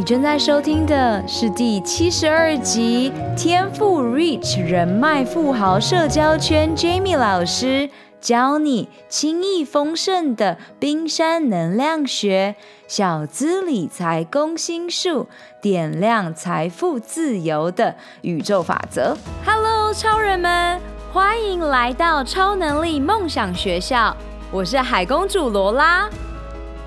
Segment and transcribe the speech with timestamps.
[0.00, 12.56] 你正在收听的是第七十二集《天赋 Rich 人脉富豪社交圈》，Jamie 老师教你轻易丰盛的冰山能量学、
[12.88, 15.28] 小资理财攻心术，
[15.60, 19.14] 点亮财富自由的宇宙法则。
[19.44, 20.80] Hello，超人们，
[21.12, 24.16] 欢迎来到超能力梦想学校，
[24.50, 26.08] 我是海公主罗拉。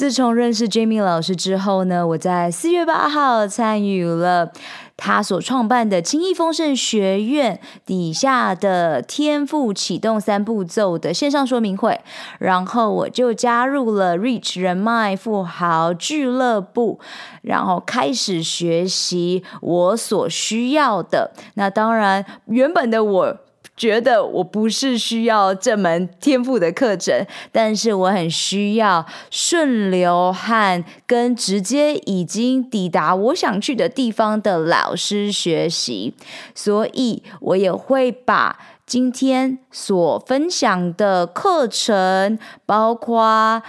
[0.00, 4.50] 自从认识 Jamie 老师之后呢，我在四月八号参与了
[4.96, 12.00] 他所创办的轻易丰盛学院底下的天赋启动三步骤的线上说明会，
[12.38, 16.98] 然后我就加入了 Rich 人脉富豪俱乐部，
[17.42, 21.32] 然后开始学习我所需要的。
[21.56, 23.36] 那当然，原本的我。
[23.80, 36.12] 觉得我不是需要这门天赋的课程，但是我很需要顺流和跟直接已经抵达我想去的地方的老师学习，
[36.54, 43.62] 所以我也会把今天所分享的课程，包括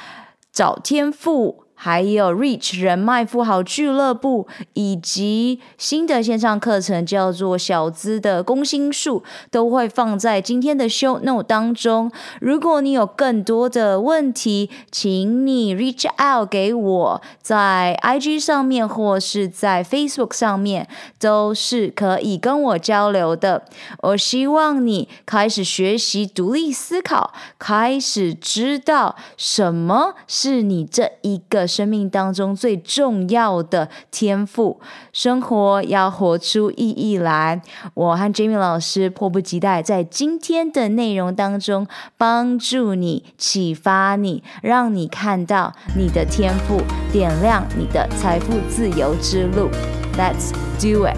[0.52, 1.61] 找天赋。
[1.84, 12.12] 还有 Reach 人脉富豪俱乐部，以及新的线上课程叫做小资的攻心术，都会放在今天的 Show Note 当中。
[12.40, 23.66] 如果你有更多的问题，请你 Reach out 给我，在 IG 上面或是在 Facebook 上面，都是可以跟我交流的。
[24.04, 31.70] 我希望你开始学习独立思考，开始知道什么是你这一个。
[31.71, 34.82] 生命当中最重要的天赋，
[35.14, 37.61] 生活要活出意义来。
[37.93, 41.87] 我和 Jamie 老师迫不及待在今天的内容当中
[42.17, 46.81] 帮助你、启发你，让你看到你的天赋，
[47.11, 49.70] 点亮你的财富自由之路。
[50.17, 51.15] Let's do it！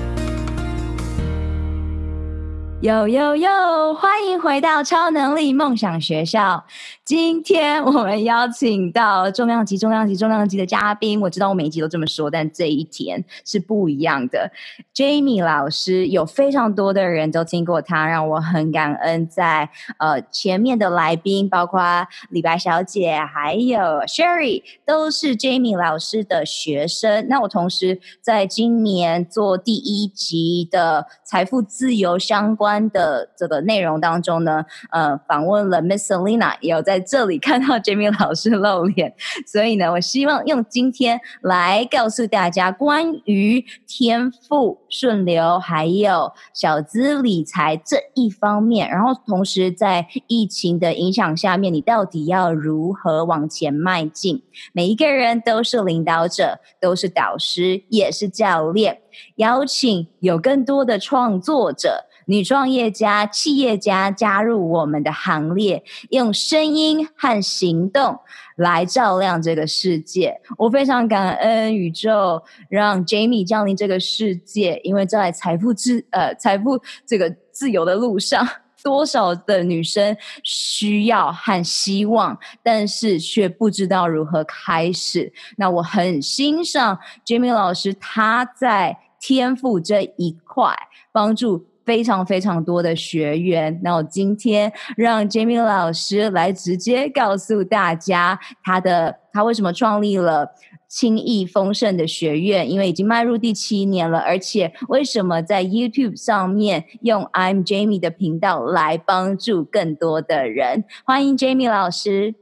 [2.81, 3.94] 有有有！
[3.94, 6.66] 欢迎回到超能力梦想学校。
[7.06, 11.19] 今天我们邀请到重量级、重量级、重量级的嘉宾。
[11.19, 14.50] 我知道我每一集都这么说，但这一天是不一样的。
[14.96, 19.69] Jamie 老师有非常多的人都听过他，让我很感恩在。
[19.97, 27.28] 呃前面的来宾，包括李白小姐还有 Sherry，都是 Jamie 老师的学生。
[27.28, 32.90] 那我同时在今年做第一集的财富自由相关。
[32.94, 39.16] 的这个内容当中呢，呃，访问了 Miss Selina，也有在在这里看到 Jamie 老师露脸，
[39.48, 54.44] 所以呢，我希望用今天来告诉大家关于天赋顺流还有小资理财这一方面，然后同时在疫情的影响下面，你到底要如何往前迈进？
[54.72, 59.00] 每一个人都是领导者，都是导师，也是教练。
[59.38, 62.06] 邀请有更多的创作者。
[62.26, 68.20] 女创业家、企业家加入我们的行列，用声音和行动
[68.56, 70.40] 来照亮这个世界。
[70.58, 78.48] 我非常感恩宇宙让 Jamie 降临这个世界，因为在财富自呃财富这个自由的路上，
[78.84, 85.34] 多少的女生需要和希望，但是却不知道如何开始。
[85.58, 90.74] 那我很欣赏 Jamie 老师，他在天赋这一块
[91.12, 91.73] 帮助。
[91.86, 100.50] 非常非常多的学员，那我今天让 Jamie 老师来直接告诉大家他的他为什么创立了
[100.88, 110.86] 轻易丰盛的学院，因为已经迈入第七年了，而且为什么在 YouTube 上面用 I'm Jamie 的频道来帮助更多的人？
[111.04, 112.36] 欢迎 Jamie 老师。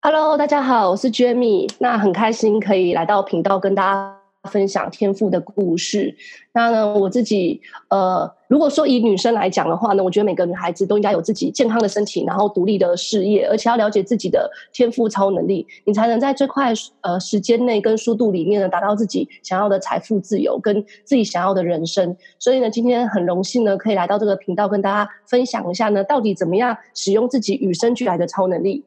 [0.00, 4.16] Hello，大家好，我是 Jamie，那很开心可以来到频道跟大家
[4.50, 6.14] 分享天赋的故事。
[6.52, 22.16] 那呢，我自己呃，如果说以女生来讲的话呢，我觉得每个女孩子都应该有自己健康的身体，然后独立的事业，而且要了解自己的天赋超能力，你才能在最快呃时间内跟速度里面呢，达到自己想要的财富自由跟自己想要的人生。
[22.38, 28.84] 所以呢，今天很荣幸呢，可以来到这个频道跟大家分享一下呢，到底怎么样使用自己与生俱来的超能力。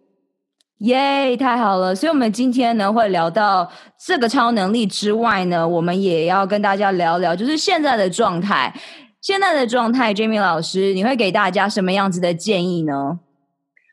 [0.80, 1.96] 耶太好了！
[1.96, 8.74] 所以，我们今天呢会聊到这个超能力之外呢，我们也要跟大家聊聊，就是现在的状态。
[9.22, 13.20] 现在的状态，Jamie 老师，你会给大家什么样子的建议呢？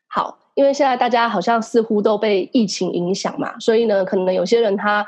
[0.07, 5.07] 好，因为现在大家好像似乎都被疫情影响嘛，所以呢，可能有些人他。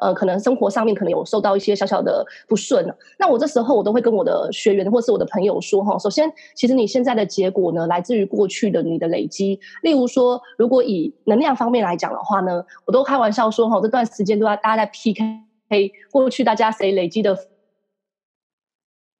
[0.00, 2.86] 呃，可能生活上面可能有受到一些小小的不顺，
[3.18, 9.58] 那我这时候我都会跟我的学员或是我的朋友说哈，首先，其实你现在的结果呢，来自于过去的你的累积。
[9.82, 17.36] 例如说，如果以能量方面来讲的话呢，我都开玩笑说哈，这段时间都要大家在 PK 过去大家谁累积的，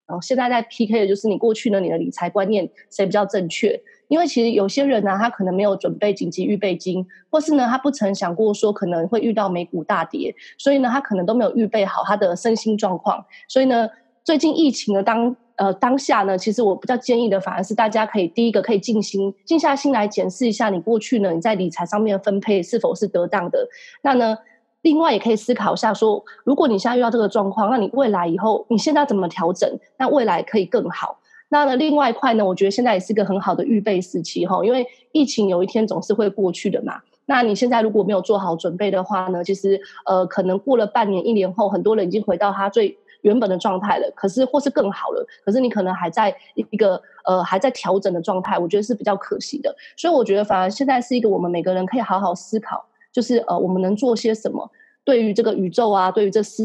[0.07, 3.81] 然后现在在 PK 的就是你过去呢，你的理财观念谁比较正确。
[4.09, 13.25] 因为其实有些人呢、他可能没有准备紧急预备金，或是呢，他不曾想过说可能会遇到美股大跌，所以呢，他可能都没有预备好他的身心状况。
[13.49, 13.89] 所以呢，
[14.23, 23.69] 最近疫情的当呃当下呢，其实我比较建议的反而是大家可以第一个可以静心静下心来检视一下你过去呢你在理财上面的分配是否是得当的。
[24.03, 24.39] 那呢，
[24.87, 29.69] 另外也可以思考一下说，如果你现在遇到这个状况，那你未来以后你现在怎么调整？
[29.99, 31.19] 那未来可以更好。
[31.49, 37.01] 那呢，另外一块呢，我觉得现在也是一个很好的预备时期哈，因为疫情有一天总是会过去的嘛。
[37.25, 49.75] 那你现在如果没有做好准备的话呢，其实呃，可能过了半年、一年后，很多人已经回到他最原本的状态了，可是或是更好了，可是你可能还在一个呃还在调整的状态，我觉得是比较可惜的。
[49.97, 54.69] 所以我觉得反而现在是一个我们每个人可以好好思考，就是呃我们能做些什么，
[55.07, 56.63] 对于这个宇宙啊，对于这世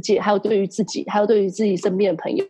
[0.00, 2.46] 界，还有对于自己，还有对于自己身边的朋友。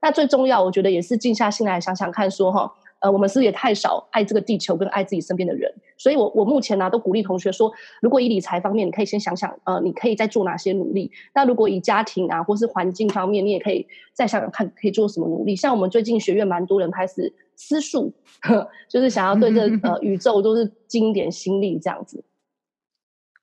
[0.00, 5.72] 那最重要，我觉得也是静下心来想想看，说哈，呃，我们是不是也太少爱这个地球跟爱自己身边的人？
[5.96, 7.72] 所以我，我我目前呢、啊，都鼓励同学说，
[8.02, 11.10] 如果以理财方面，你可以先想想，呃，你可以再做哪些努力。
[11.34, 15.56] 那如果以家庭啊，或是环境方面，你也可以再想想看，可以做什么努力。
[15.56, 18.12] 像我们最近学院蛮多人开始私塾，
[18.88, 22.22] 就是想要对这 呃宇宙都是尽一点心力这样子。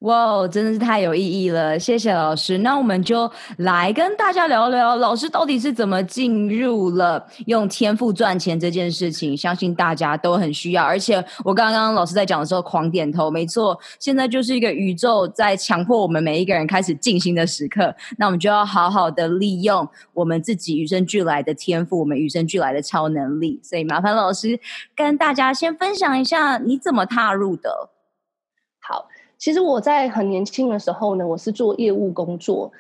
[0.02, 1.78] 哇，wow, 真的是太有意义了！
[1.78, 2.58] 谢谢老师。
[2.58, 9.38] 那我们就来跟大家聊聊，老师到底是怎么进入了用天赋赚钱这件事情。
[9.38, 10.84] 相信大家都很需要。
[10.84, 17.96] 而且我刚刚老师在讲的时候狂点头，没错，现在就是一个宇宙在强迫我们每一个人开始静心的时刻。
[18.18, 23.60] 那我们就要好好的利用我们自己与生俱来的天赋，我们与生俱来的超能力。
[23.64, 24.60] 所以麻烦老师
[24.96, 27.92] 跟大家先分享一下你怎么踏入的。
[28.80, 29.06] 好。
[29.42, 32.72] 其实我在很年轻的时候呢，我是做业务工作。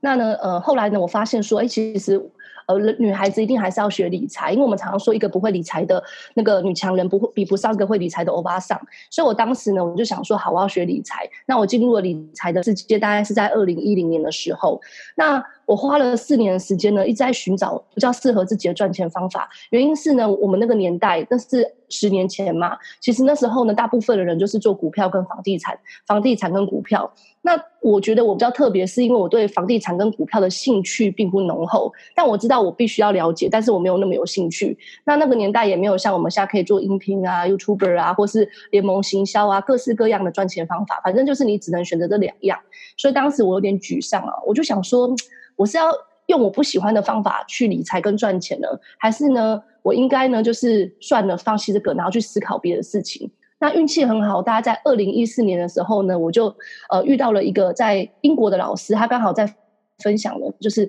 [0.00, 2.18] 那呢，呃，后来呢，我发现说，哎，其实，
[2.66, 6.02] 呃，女孩子一定还是要学理财，因为我们常常说，一个不会理财的
[6.32, 8.80] 那个女强人，不会比不上一个会理财的欧巴桑。
[9.10, 11.28] 所以我当时呢，我就想说，好，我要学理财。
[11.44, 14.80] 那我进入了理财的世界，大概是在二零一零年的时候。
[15.16, 19.48] 那我花了四年的时间呢，一直在寻找比较适合自己的赚钱方法。
[19.70, 25.76] 原因是呢，我们那个年代，那是十年前嘛，其实那时候呢，大部分的人就是做股票跟房地产，
[26.06, 27.12] 房地产跟股票。
[27.42, 34.76] 那我觉得我比较特别，是因为我对房地产跟股票的兴趣并不浓厚，但我知道我必须要了解，但是我没有那么有兴趣。
[35.04, 41.00] 那那个年代也没有像我们现在可以做音频啊、YouTuber 啊，或是联盟行销啊，各式各样的赚钱方法。
[41.04, 42.58] 反正就是你只能选择这两样，
[42.96, 45.12] 所以当时我有点沮丧啊，我就想说。
[45.56, 45.90] 我是要
[46.26, 48.68] 用我不喜欢的方法去理财跟赚钱呢，
[48.98, 53.30] 还是呢，我应该呢，就是算了，放弃这个，然后去思考别的事情？
[53.58, 56.54] 那运气很好，大家在二零一四年的时候呢，我就
[56.90, 59.54] 呃遇到了一个在英国的老师，他刚好在
[59.98, 60.88] 分享了就是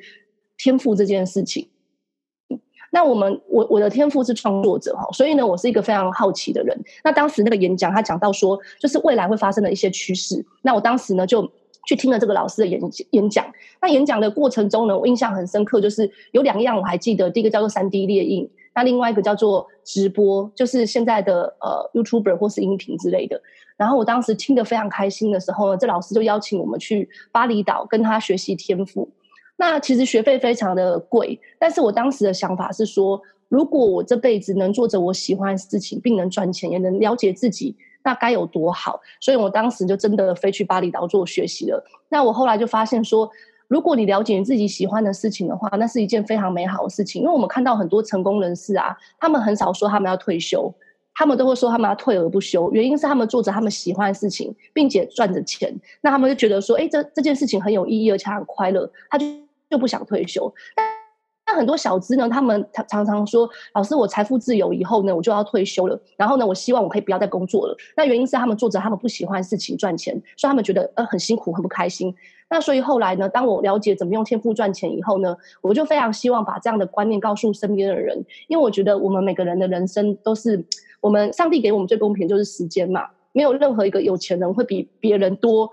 [0.57, 1.69] 天赋这件事情。
[2.89, 6.75] 那我们我我的天赋是创作者哈，所以呢，我是一个非常好奇的人。
[7.03, 10.43] 那当时那个演讲，他讲到说，就是未来会发生的一些趋势。
[10.63, 11.47] 那我当时呢就。
[11.87, 12.79] 去听了这个老师的演
[13.11, 13.45] 演讲，
[13.81, 23.41] 那演讲的过程中呢，我印象很深刻，就是有两样我还记得，第一个叫做三 D 列印，那另外一个叫做直播，就是现在的呃 YouTuber 或是音频之类的。
[23.77, 29.09] 然后我当时听得非常开心的时候呢，这老师就邀请我们去巴厘岛跟他学习天赋。
[29.55, 37.75] 那其实学费非常的贵，但是我当时的想法是说，如果我这辈子能做着我喜欢的事情，并能赚钱，也能了解自己。
[38.03, 38.99] 那该有多好！
[39.19, 41.83] 所以我当时就真的飞去巴厘岛做学习了。
[42.09, 43.29] 那我后来就发现说，
[43.67, 47.21] 如果你了解你自己喜欢的事情的话，那是一件非常美好的事情。
[47.21, 50.73] 因为我们看到很多成功人士啊，他们很少说他们要退休，
[51.13, 52.71] 他们都会说他们要退而不休。
[52.71, 59.25] 原因是他们做着他们喜欢的事情，并且赚着钱，那他们就觉得说，哎，这这件事情很有意义，而且很快乐，他就
[59.69, 60.53] 就不想退休。
[61.47, 65.97] 那很多小资呢，他们常常常说：“老师，我财富自由以后呢，我就要退休了。
[66.17, 72.13] 然后呢，我希望我可以不要再工作了。”那原因是他们做着他们不喜欢的事情赚钱，所以他们觉得呃很辛苦，很不开心。
[72.49, 80.61] 那所以后来呢，当我了解怎么用天赋赚钱以后呢，我就非常希望把这样的观念告诉身边的人，因为我觉得我们每个人的人生都是
[80.99, 85.69] 我们上帝给我们最公平就是时间嘛，没有任何一个有钱人会比别人多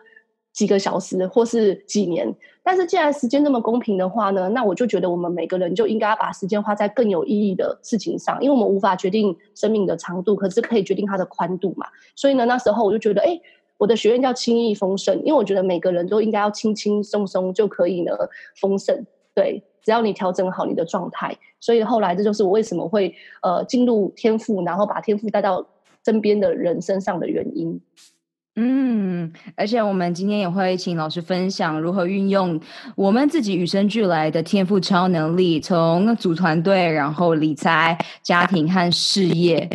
[0.55, 2.35] 几个小时或是几年。
[2.63, 11.87] 但是既然时间这么公平的话呢，那我就觉得我们每个人就应该把时间花在更有意义的事情上，因为我们无法决定生命的长度，可是可以决定它的宽度嘛。
[12.17, 13.39] 所以呢，那时候我就觉得，哎。
[13.77, 18.13] 我的学院叫轻易丰盛，因为我觉得每个人都应该要轻轻松松就可以呢
[18.55, 19.05] 丰盛。
[19.35, 21.37] 对，只要你调整好你的状态。
[21.59, 25.67] 所以后来这就是我为什么会呃进入天赋，然后把天赋带到
[26.05, 27.79] 身边的人身上的原因。
[28.57, 32.61] 嗯，而且我们今天也会请老师分享如何运用
[32.95, 39.69] 我们自己与生俱来的天赋超能力，从组团队，然后理财、家庭和事业，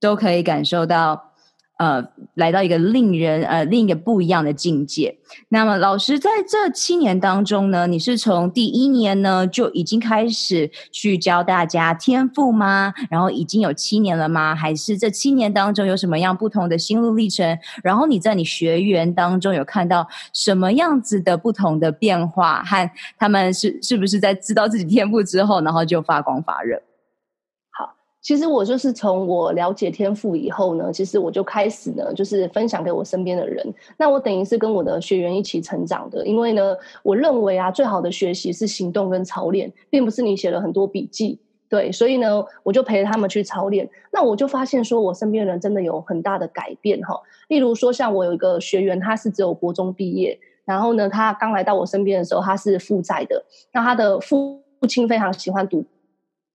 [0.00, 1.33] 都可以感受到。
[1.76, 5.16] 呃，来到一个令人呃另一个不一样的境界。
[5.48, 12.94] 那么，老师在这七年当中呢，你是从第一年呢就已经开始去教大家天赋吗？
[13.10, 14.54] 然后已经有七年了吗？
[14.54, 17.58] 还是这七年当中有什么样不同的心路历程？
[17.82, 22.62] 然后你在你学员当中有看到什么样子的不同的变化？
[22.62, 22.88] 和
[23.18, 26.80] 他们是是不是在知道自己天赋之后，然后就发光发热？
[28.24, 33.62] 其实我就是从我了解天赋以后呢，其实我就开始呢，就是分享给我身边的人。
[33.98, 41.38] 那我等于是跟我的学员一起成长的，因为呢，我认为啊，最好的学习是行动跟操练，并不是你写了很多笔记。
[41.68, 43.86] 对，所以呢，我就陪他们去操练。
[44.10, 47.20] 那我就发现说，我身边的人真的有很大的改变哈。
[47.48, 53.44] 例如说，像我有一个学员，他是只有国中毕业，然后呢，他刚来到我身边的时候，他是负债的。
[53.72, 55.84] 那他的父父亲非常喜欢赌。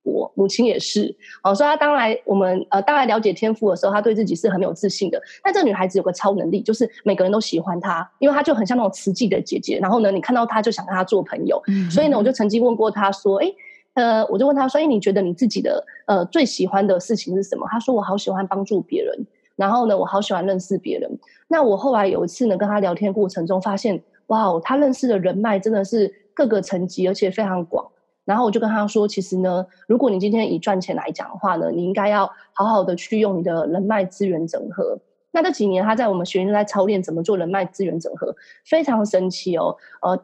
[0.10, 5.22] 我母亲也是，哦，所以她当来我们呃，当来了解天赋的时候，她对自己是很有自信的。
[5.44, 9.78] 但这个女孩子有个超能力，就是每个人都喜欢她，因为她就很像那种慈济的姐姐。
[9.80, 11.62] 然后呢，你看到她就想跟她做朋友。
[11.68, 13.54] 嗯、所以呢，我就曾经问过她说：“哎，
[13.94, 21.10] 呃，我就问她说，哎，你觉得你自己的呃最喜欢的事情是什么？”她说：“我好喜欢帮助别人，然后呢，我好喜欢认识别人。”
[21.48, 27.86] 那我后来有一次呢，跟她聊天过程中发现，哇哦，她认识的人脉真的是各个层级，而且非常广。
[28.29, 35.00] 然后我就跟他说，其实呢，如果你今天以赚钱来讲的话呢，你应该要好好的去用你的人脉资源整合。
[35.31, 39.75] 那这几年他在我们学院在操练怎么做人脉资源整合，非常神奇哦。
[40.03, 40.24] 呃，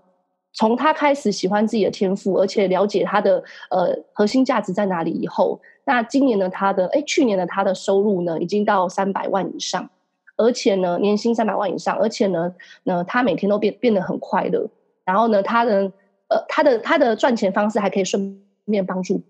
[0.54, 9.90] 从他开始喜欢自己的天赋，而且了解他的呃核心价值在哪里以后，那今年呢，他的哎，去年的他的收入呢，已经到三百万以上，
[10.38, 14.70] 而且呢，年薪三百万以上，而且呢，呢，他每天都变变得很快乐。
[15.04, 15.92] 然后呢，他的。
[16.28, 19.22] 呃，他的他的赚钱方式还可以顺便帮助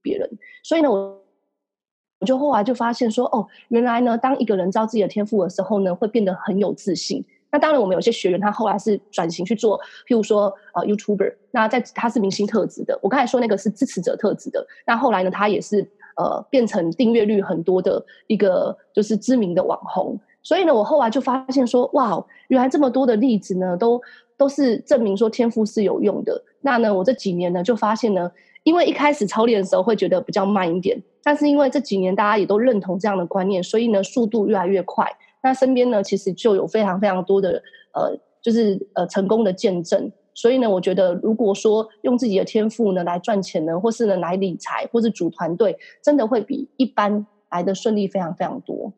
[0.00, 0.30] 别人，
[0.62, 1.20] 所以呢，我
[2.20, 7.24] 我就后来就发现说，哦，原来呢，当一个人知道自己的天赋的时候呢，会变得很有自信。
[7.50, 15.80] 那当然，我们有些学员他后来是转型去做，譬如说呃，YouTuber，那在他是明星特质的，我刚才说那个是支持者特质的，那后来呢，他也是
[16.16, 20.18] 呃，变成订阅率很多的一个就是知名的网红。
[20.42, 24.00] 所以呢，我后来就发现说，哇，原来这么多的例子呢，都。
[24.36, 26.42] 都是证明说天赋是有用的。
[26.60, 28.30] 那呢，我这几年呢就发现呢，
[28.64, 35.06] 因为一开始操练的时候会觉得比较慢一点，但是因为这几年大家也都认同这样的观念，所以呢速度越来越快。
[35.42, 37.62] 那身边呢其实就有非常非常多的
[37.92, 40.10] 呃，就是呃成功的见证。
[40.34, 48.92] 所以呢，我觉得如果说用自己的天赋呢来赚钱呢，或是呢来理财，或是组团队，真的会比一般来的顺利非常非常多。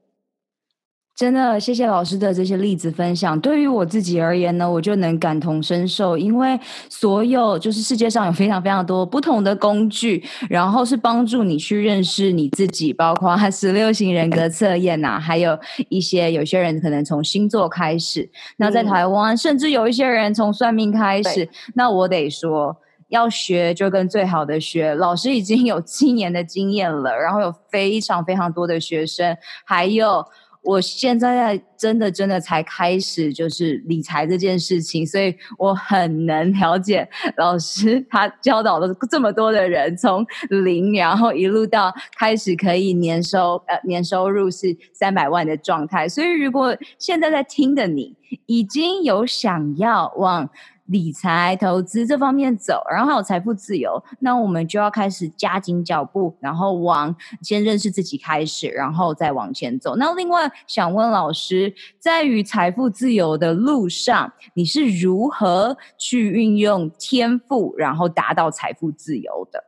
[1.19, 3.39] 真的，谢谢老师的这些例子分享。
[3.41, 6.57] 对于我自己而言呢，我就能感同身受，因为
[6.89, 15.59] 所有就是世界上有非常非常多不同的工具，然后是帮助你去认识你自己，包括 十六型人格测验呐、啊，还有
[15.89, 18.31] 一些有些人可能从星座开始。
[18.59, 21.49] 那在台湾，嗯、甚至有一些人从算命开始。
[21.75, 22.77] 那我得说，
[23.09, 24.95] 要学就跟最好的学。
[24.95, 30.25] 老师已经有七年的经验了，然后有非常非常多的学生，还有。
[30.63, 46.09] 我现在在真的真的才开始就是理财这件事情，所以我很能了解 老师他教导了这么多的人，从零然后一路到开始可以年收呃年收入是三百万的状态。
[46.09, 50.51] 所以如果现在在听的你已经有想要往
[50.89, 59.97] 理财、投资这方面走，然后还有财富自由，那我们就要开始加紧脚步，然后往先认识自己开始，然后再往前走。
[59.97, 69.65] 那另外想问老师，在于财富自由的路上，你是如何去运用天赋，然后达到财富自由的？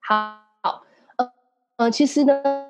[0.00, 0.38] 好，
[1.16, 1.32] 呃，
[1.76, 2.69] 呃，其实呢。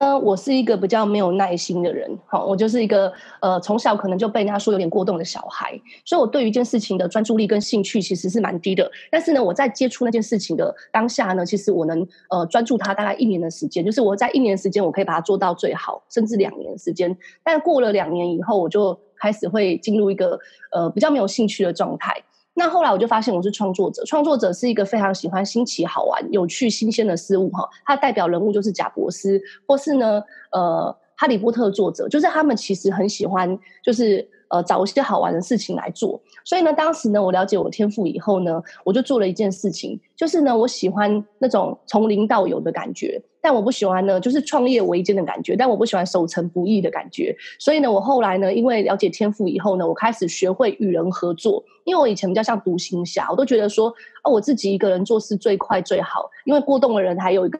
[0.00, 8.90] 呢，我是一个比较没有耐心的人，好，我就是一个呃，从小可能就被人家说有点过动的小孩，所以我对于一件事情的专注力跟兴趣其实是蛮低的。
[9.10, 17.14] 但是呢，我在接触那件事情的当下呢，其实我能呃专注它大概一年的时间，就是我在一年时间我可以把它做到最好，甚至两年时间。
[17.44, 20.38] 但过了两年以后，我就开始会进入一个
[20.72, 22.14] 呃比较没有兴趣的状态。
[22.54, 27.68] 那后来我就发现我是创作者，创作者是一个非常喜欢新奇、好玩、有趣、新鲜的事物哈。
[27.84, 34.28] 他代表人物就是贾伯斯，或是呢，呃，哈利波特作者，就是他们其实很喜欢，就是。
[34.50, 36.20] 呃，找一些好玩的事情来做。
[36.44, 47.34] 所以呢，当时呢，我了解我天赋以后呢，我就做了一件事情，就是呢，我喜欢那种从零到有的感觉，但我不喜欢呢，就是创业维艰的感觉，但我不喜欢守成不易的感觉。
[47.58, 51.64] 所以呢，我后来呢，因为了解天赋以后呢，我开始学会与人合作。
[51.84, 53.88] 因为我以前比较像独行侠，我都觉得说，
[54.22, 56.30] 哦，我自己一个人做事最快最好。
[56.44, 57.58] 因为过动的人还有一个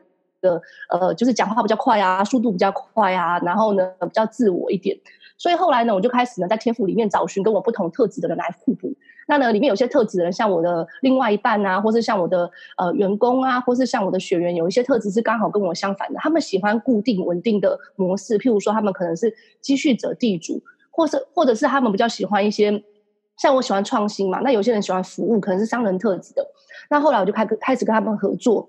[0.89, 4.97] 呃，就是讲话比较快啊，速度比较快啊，然后呢，比较自我一点。
[5.41, 8.95] 所以后来呢，我就开始呢，在天赋里面找寻跟我不同特质的人来互补。
[9.27, 16.19] 那呢，里面有些特质的人，像我的另外一半啊，或是像我的呃员工啊，或是像我的学员，有一些特质是刚好跟我相反的。
[16.21, 19.33] 他们喜欢固定稳定的模式，譬如说，他们可能是
[19.63, 22.85] 积蓄者地主，或是或者是他们比较喜欢一些，
[23.39, 24.41] 像我喜欢创新嘛。
[24.41, 26.47] 那有些人喜欢服务，可能是商人特质的。
[26.91, 28.69] 那后来我就开开始跟他们合作。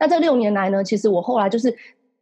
[0.00, 1.72] 那这六年来呢，其实我后来就是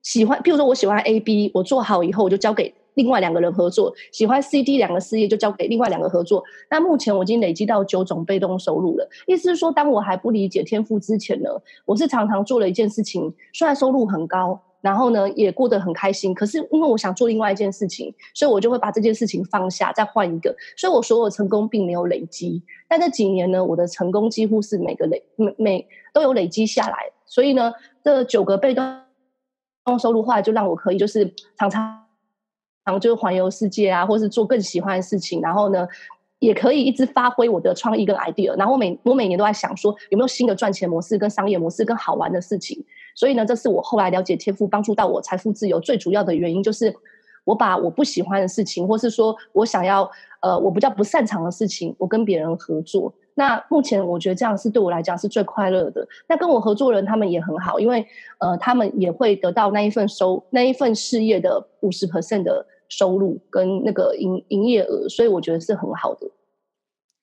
[0.03, 2.75] 喜欢，譬如说我喜欢 A B，我做好以后我就交给。
[2.95, 6.43] 另外两个人合作，喜欢 C、D 两个事业就交给另外两个合作。
[6.71, 9.09] 那目前我已经累积到九种被动收入了。
[9.27, 11.51] 意思是说，当我还不理解天赋之前呢，
[11.85, 16.33] 我是常常做了一件事情，虽然收入很高，然后呢也过得很开心。
[16.33, 20.55] 可是因为我想做另外一件事情，所以我就会把这件事情放下，再换一个。
[20.77, 22.63] 所以我所有成功并没有累积。
[22.87, 26.97] 但这几年呢，我的成功几乎是每个累每每都有累积下来。
[27.27, 27.73] 所以呢，
[28.05, 28.85] 这九个被动
[29.99, 32.04] 收入后来就让我可以就是常常。
[32.85, 35.89] 然后就是环游世界啊，或是做更喜欢的事情，然后呢，
[36.39, 38.55] 也可以一直发挥我的创意跟 idea。
[38.59, 42.85] 然后我每我每年都在想说，有没有新的赚钱模式、跟商业模式、跟好玩的事情。
[43.15, 46.95] 所以呢，这是我后来了解天赋，帮助到我财富自由最主要的原因，就是
[47.45, 50.11] 我把我不喜欢的事情，或是说我想要
[50.43, 53.15] 呃我比较不擅长的事情，我跟别人合作。
[53.37, 56.07] 那目前我觉得这样是对我来讲是最快乐的。
[56.29, 58.07] 那跟我合作的人他们也很好，因为
[58.39, 62.67] 呃他们也会得到那一份收那一份事业的五十 percent 的。
[62.99, 66.27] 收入跟那个营营业额，所以我觉得是很好的。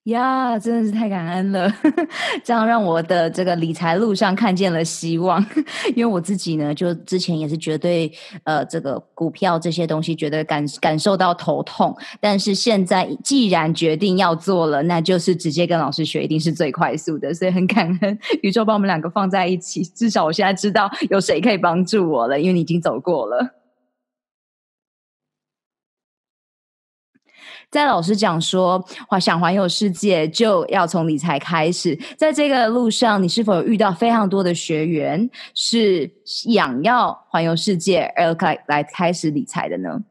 [0.05, 1.71] 呀，真的是太感恩了，
[2.43, 5.39] 这样让我的这个理财路上看见了希望。
[5.95, 8.11] 因为我自己呢，就之前也是绝对
[8.43, 11.95] 呃这个股票这些东西，觉得感感受到头痛。
[12.19, 17.31] 但是现在既然决定要做了，那就是直接跟老师学，一定是最快速的。
[17.31, 23.60] 所以很感恩宇宙把我们两个放在一起，至少我现在知道有谁可以帮助我了，因为你已经走过了。
[27.71, 28.83] 在老师讲说，
[29.17, 31.97] 想环游世界就要从理财开始。
[32.17, 40.01] 在这个路上，你是否有遇到非常多的学员是想要环游世界而来来开始理财的呢？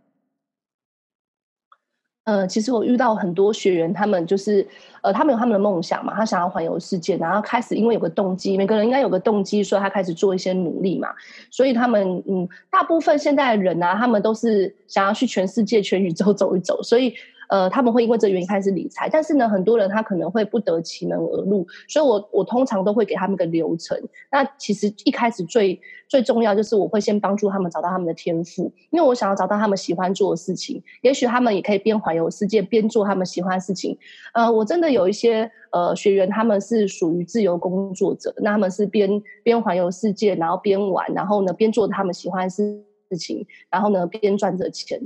[2.24, 4.66] 呃，其实我遇到很多学员，他们就是
[5.02, 11.08] 呃，他们有他们的梦想嘛，他想要环游世界，然后开始因为有个动机，每个人应该有个动机，所以他开始做一些努力嘛。
[11.50, 17.12] 所以他们嗯，大部分现在的人啊，他们都是想要去全世界、全宇宙走一走，所以。
[17.50, 24.00] 呃，他们会因为这原因开始理财，但是呢，很多人他可能会不得其门而入，所以我我通常都会给他们个流程。
[24.30, 33.98] 那其实一开始最最重要就是我会先帮助他们找到他们的天赋，因为我想要找到他们喜欢做的事情，也许他们也可以边环游世界边做他们喜欢的事情。
[34.32, 45.00] 呃，我真的有一些呃学员，他们是属于自由工作者，那他们是边边环游世界，然后边玩，然后呢边做他们喜欢的事事情，然后呢边赚着钱。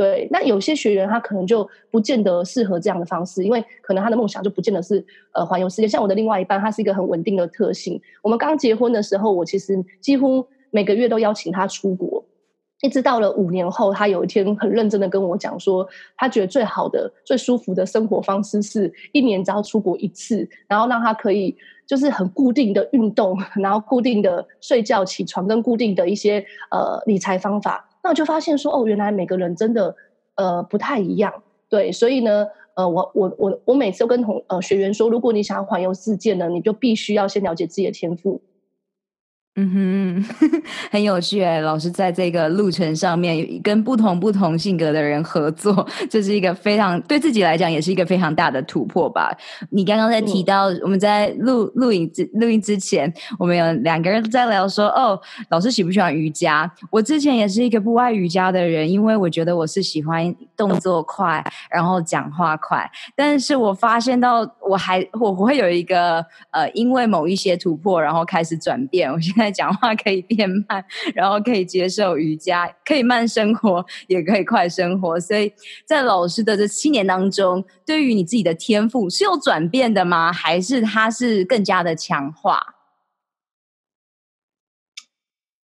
[0.00, 5.86] 对，那有些学员他可能就不见得适合这样的方式，因为可能他的梦想就不见得是呃环游世界。
[5.86, 8.00] 像我的另外一半，他是一个很稳定的特性。
[8.22, 12.24] 我们刚结婚的时候，我其实几乎每个月都邀请他出国，
[12.80, 15.86] 一直到了五年后，他有一天很认真的跟我讲说，
[16.16, 21.54] 他觉得最好的、最舒服的生活方式是一年只要出国一次，然后让他可以
[21.86, 27.86] 就是很固定的运动，然后固定的睡觉、起床跟固定的一些呃理财方法。
[28.02, 29.94] 那我就发现说，哦，原来每个人真的，
[30.34, 38.40] 呃，不太一样，对，所以呢，呃，我我我我每次都跟同呃学员说，如果你想要环游世界呢，你就必须要先了解自己的天赋。
[39.56, 40.24] 嗯哼，
[40.92, 49.36] 很有趣诶，老师在这个路程上面跟不同不同性格的人合作，这是一个非常对自己来讲也是一个非常大的突破吧。
[49.70, 56.70] 你刚刚在提到我们在录录影之录音之前，我们有两个人在聊说，哦，老师喜不喜欢瑜伽？
[56.88, 62.88] 我之前也是一个不爱瑜伽的人，因为我觉得我是喜欢动作快，然后讲话快。
[63.16, 69.10] 但是我发现到我还我会有一个呃，因为某一些突破，然后开始转变。
[69.10, 69.50] 我现在。
[69.60, 70.82] 讲话可以变慢，
[71.14, 75.20] 然后可以接受瑜伽，可以慢生活，也可以快生活。
[75.20, 75.52] 所以
[75.84, 80.32] 在老师的这七年当中，对于你自己的天赋是有转变的吗？
[80.32, 82.58] 还是它是更加的强化？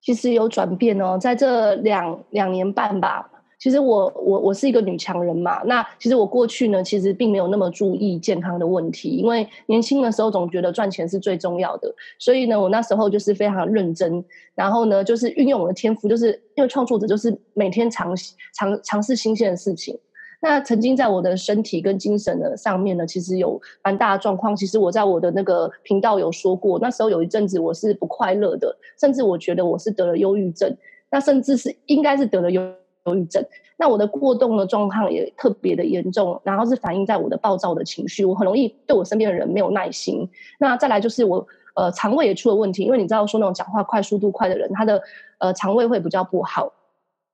[0.01, 3.29] 其实有转变哦，在这两两年半吧。
[3.65, 14.23] 其实我我我是一个女强人嘛，那其实我过去呢，其实并没有那么注意健康的问题，因为年轻的时候总觉得赚钱是最重要的，所以呢，我那时候就是非常认真，
[14.53, 18.15] 然后呢，就是运用我的天赋，就是因为创作者就是每天尝
[18.53, 19.97] 尝尝试新鲜的事情。
[20.43, 24.55] 那曾经在我的身体跟精神的上面呢，其实有蛮大的状况。
[24.55, 30.71] 其实我在我的那个频道有说过，那时候有一阵子我是不快乐的，甚至我觉得我是得了忧郁症，
[31.09, 32.61] 那甚至是应该是得了忧。
[33.05, 33.43] 忧郁症，
[33.77, 40.27] 那我的过动的状况也特别的严重，然后是反映在我的暴躁的情绪，我很容易对我身边的人没有耐心。
[40.59, 45.01] 那再来就是我呃肠胃也出了问题，因为你知道说那种讲话快、速度快的人，他的
[45.39, 46.71] 呃肠胃会比较不好，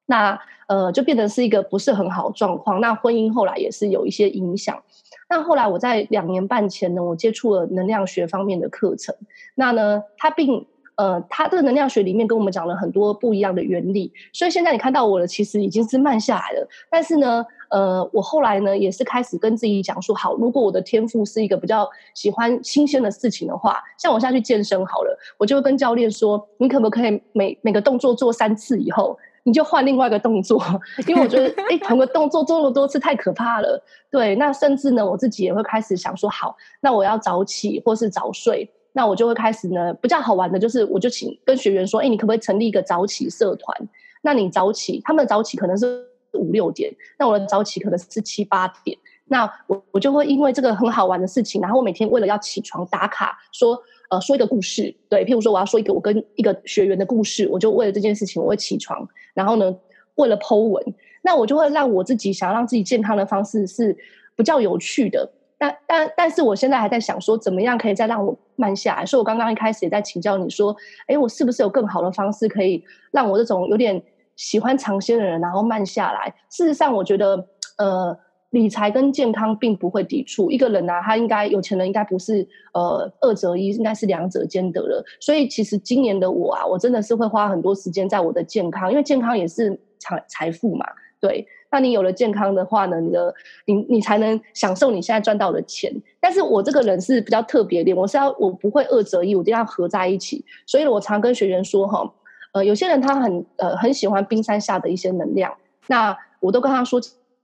[0.05, 2.81] 那呃就变成是一个不是很好的状况。
[2.81, 4.81] 那婚姻后来也是有一些影响。
[5.29, 9.15] 那后来我在两年半前呢，我接触了能量学方面的课程，
[9.55, 10.67] 那呢它并。
[11.01, 16.67] 呃，他这个能量学里面跟我们讲了很多不一样的原理，所以现在你看到我的其实已经是慢下来了。
[16.91, 30.63] 但是呢，呃，我后来呢也是开始跟自己讲说，好，如果我的天赋是一个比较喜欢新鲜的事情的话，像我现在去健身好了，我就会跟教练说，你可不可以每每个动作做三次以后，你就换另外一个动作，
[31.09, 33.83] 因为我觉得，哎，同个动作做那么多次太可怕了。
[34.11, 38.69] 对，那甚至呢，我自己也会开始想说，好，那我要早起或是早睡。
[38.93, 43.75] 那我就会开始呢，比较好玩的就是，我就请跟学员说，哎，你可不可以成立一个早起社团？
[44.21, 48.97] 那你早起，他们早起可能是五六点，那我的早起可能是七八点。
[49.25, 59.73] 那我我就会因为这个很好玩的事情，然后我每天为了要起床打卡，说呃说一个故事，对，譬如说我要说一个我跟一个学员的故事，我就为了这件事情我会起床，然后呢
[60.15, 60.83] 为了 Po 文，
[61.21, 63.97] 那我就会让我自己想要让自己健康的方式是
[64.35, 65.31] 比较有趣的。
[65.61, 69.05] 但但但是，我现在还在想说，怎么样可以再让我慢下来？
[69.05, 74.01] 所以我刚刚一开始也在请教你说，哎，我是不是有更好的方式可以让我这种有点
[74.35, 76.33] 喜欢尝鲜的人，然后慢下来？
[76.49, 77.45] 事实上，我觉得，
[77.77, 78.17] 呃，
[78.49, 80.49] 理财跟健康并不会抵触。
[80.49, 85.05] 一个人啊，他应该有钱人，应该不是呃二择一，应该是两者兼得了。
[85.19, 90.85] 所以，其实今年的我啊，我真的是会花很多时间在我的健康，因为健康也是财财富嘛，
[91.21, 91.47] 对。
[91.71, 93.33] 那你有了健康的话呢，你的
[93.65, 95.89] 你你才能享受你现在赚到的钱。
[96.19, 100.43] 但是我这个人是比较特别的，我是要我不会二择一，我一定要合在一起。
[100.65, 102.13] 所以我常跟学员说哈，
[102.51, 105.55] 呃，有些人他很呃很喜欢冰山下的一些能量，
[105.87, 106.99] 那我都跟他说，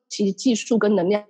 [0.10, 1.24] 其实技术跟能量。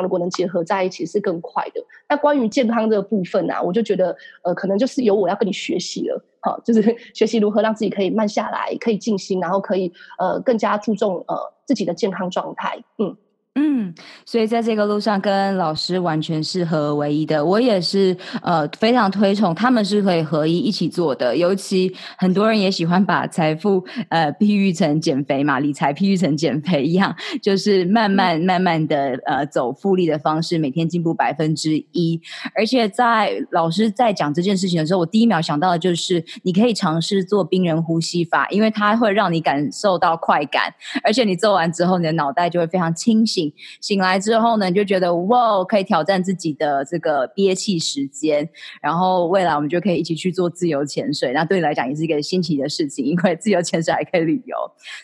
[0.00, 1.84] 如果能结合在一起是更快的。
[2.08, 6.82] 那关于健康这个部分啊，我就觉得呃，可能就是由我要跟你学习了，好，就是
[7.14, 13.16] 学习如何让自己可以慢下来，可以静心，然后可以呃更加注重呃自己的健康状态，嗯。
[13.58, 13.94] 嗯，
[14.26, 17.42] 所以在这个路上跟老师完全是合而为一的。
[17.42, 21.34] 我也是呃非常推崇他们是可以合一一起做的。
[21.34, 32.20] 尤其很多人也喜欢把财富呃比喻成减肥嘛，理财比喻成减肥一样，就是慢慢慢慢的呃走复利的方式，每天进步百分之一。
[32.54, 43.45] 而且在老师在讲这件事情的时候，我第一秒想到的就是你可以尝试做冰人呼吸法，因为它会让你感受到快感，而且你做完之后，你的脑袋就会非常清醒。
[43.80, 48.48] 醒来之后呢，你就觉得哇，可以挑战自己的这个憋气时间，
[48.80, 51.32] 然后未来我们就可以一起去做自由潜水。
[51.32, 54.56] 那对你来讲也是一个新奇的事情，因为自由潜水还可以旅游。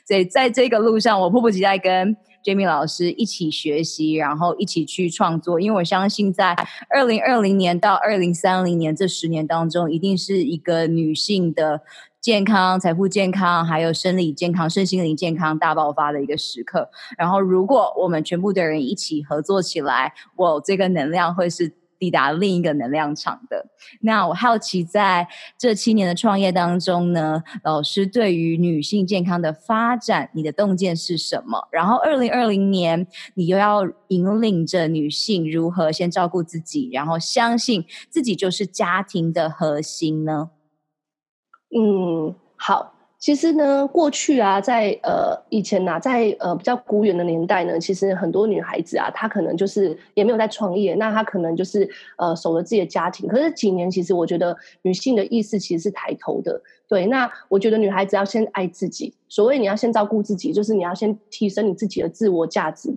[0.07, 5.61] 所以在这个路上，我迫不及待跟 Jamie 老师一起学习，然后一起去创作。
[5.61, 6.57] 因为我相信，在
[6.89, 11.83] 二零二零年到二零三零年这十年当中，一定是一个女性的。
[12.23, 16.89] 健康、财富、健康，还有生理健康、身心灵健康大爆发的一个时刻。
[17.19, 23.67] 然后，如果我们全部的人一起合作起来，我这个能量会是抵达另一个能量场的。
[24.03, 25.27] 那我好奇，在
[25.59, 31.67] 这七年的创业当中呢，老师对于女性健康的发展，你的洞见是什么？
[31.73, 33.05] 然后，二零二零年，
[33.35, 40.51] 你又要引领着女性如何先照顾自己，然后相信自己就是家庭的核心呢？
[41.77, 42.95] 嗯，好。
[43.19, 53.29] 其实呢，过去啊，在呃以前呐、啊，在呃比较古远的年代呢，其实很多女孩子啊，她可能就是也没有在创业，那她可能就是呃守着自己的家庭。
[53.29, 56.61] 可是几年，其实我觉得女性的意识其实是抬头的。
[56.89, 59.15] 对，那我觉得女孩子要先爱自己。
[59.29, 62.93] 所谓你要先照顾自己，就是你要先提升你自己的自我价值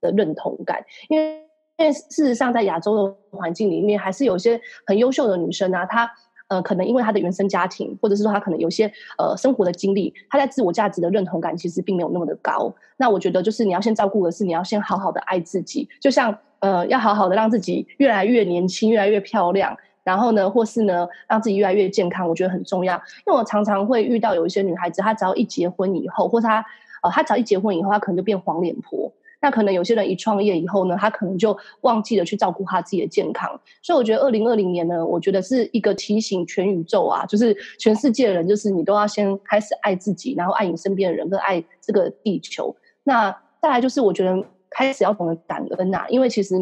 [0.00, 0.84] 的认同感。
[1.08, 1.40] 因为
[1.76, 6.10] 因为事实上，在亚洲的环境里面，还是有些很优秀的女生啊，她。
[6.48, 12.74] 呃，可能因为他的原生家庭，或者是说他可能有些呃生活的经历，他在自我价值的认同感其实并没有那么的高。
[12.96, 22.94] 那我觉得就是你要先照顾的是，你要先好好的爱自己，就像呃要好好的让自己越来越年轻，越来越漂亮，然后呢，或是呢让自己越来越健康，我觉得很重要。
[23.26, 26.64] 因为我常常会遇到有一些女孩子，她只要一结婚以后，或是她
[27.02, 29.12] 呃她只要一结婚以后，她可能就变黄脸婆。
[29.40, 33.48] 那可能有些人一创业以后呢，他可能就忘记了去照顾他自己的健康。
[33.82, 42.74] 所以我觉得二零二零年呢，我觉得是一个提醒全宇宙啊，就是全世界的人，就是你都要先开始爱自己，然后爱你身边的人，跟爱这个地球。
[43.04, 43.30] 那
[43.62, 46.56] 再来就是我觉得开始要懂得感恩啊，因为其实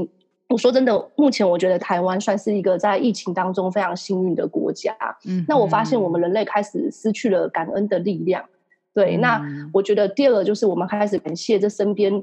[0.50, 4.94] 我说真的，目前我觉得台湾算是一个在疫情当中非常幸运的国家。
[5.26, 8.44] 嗯，那我发现我们人类开始失去了感恩的力量。
[8.92, 12.22] 对，那我觉得第二个就是我们开始感谢这身边。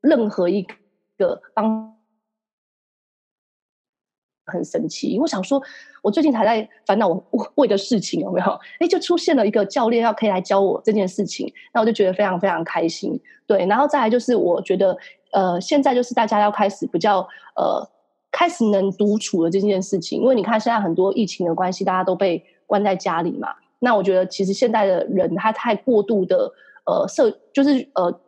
[0.00, 0.66] 任何一
[1.16, 1.94] 个帮
[4.46, 5.62] 很神奇，我想说，
[6.02, 8.60] 我最近才在烦恼我为的事情有没有？
[8.80, 13.20] 哎，就出现了一个教练要可以来教我这件事情，那我就觉得非常非常开心。
[13.46, 14.96] 对，然后再来就是我觉得，
[15.32, 17.20] 呃，现在就是大家要开始比较
[17.56, 17.86] 呃，
[18.32, 23.54] 开始能独处的这件事情，因为你看现在很多疫情的关系，大家都被关在家里嘛。
[23.80, 26.50] 那我觉得其实现在的人他太过度的
[26.86, 28.20] 呃社，就是呃。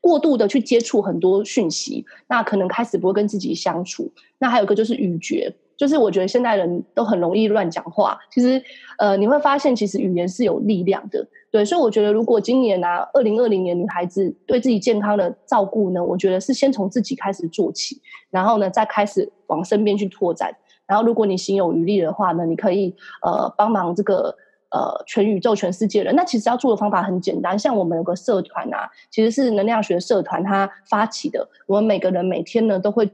[0.00, 4.10] 过度的去接触很多讯息，那可能开始不会跟自己相处。
[4.38, 8.18] 那还有一个就是语觉，就是我觉得现代人都很容易乱讲话。
[8.30, 8.62] 其实，
[8.98, 11.64] 呃，你会发现其实语言是有力量的，对。
[11.64, 20.54] 所以我觉得，如果今年啊，二零二零年女孩子对自己健康的照顾呢，我觉得是先从自己开始做起，然后呢，再开始往身边去拓展。
[20.86, 24.36] 然后，如果你心有余力的话呢，你可以呃帮忙这个。
[24.74, 27.56] 呃，全宇宙、全世界人，那其实要做的方法很简单。
[27.56, 31.48] 像我们有个社团啊，其实是能量学社团，它发起的。
[31.68, 33.08] 我们每个人每天呢，都会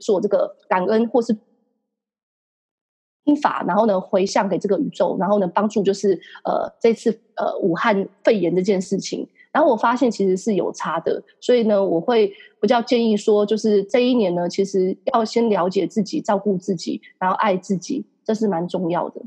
[0.00, 1.32] 做这个感恩或是
[3.24, 9.28] 心法，然后呢，回向给这个宇宙，然后呢，帮助就是呃，这次呃武汉肺炎这件事情。
[9.52, 19.22] 然后我发现其实是有差的，所以呢，我会比较建议说，就是这一年呢，其实要先了解自己，照顾自己，然后爱自己，这是蛮重要的。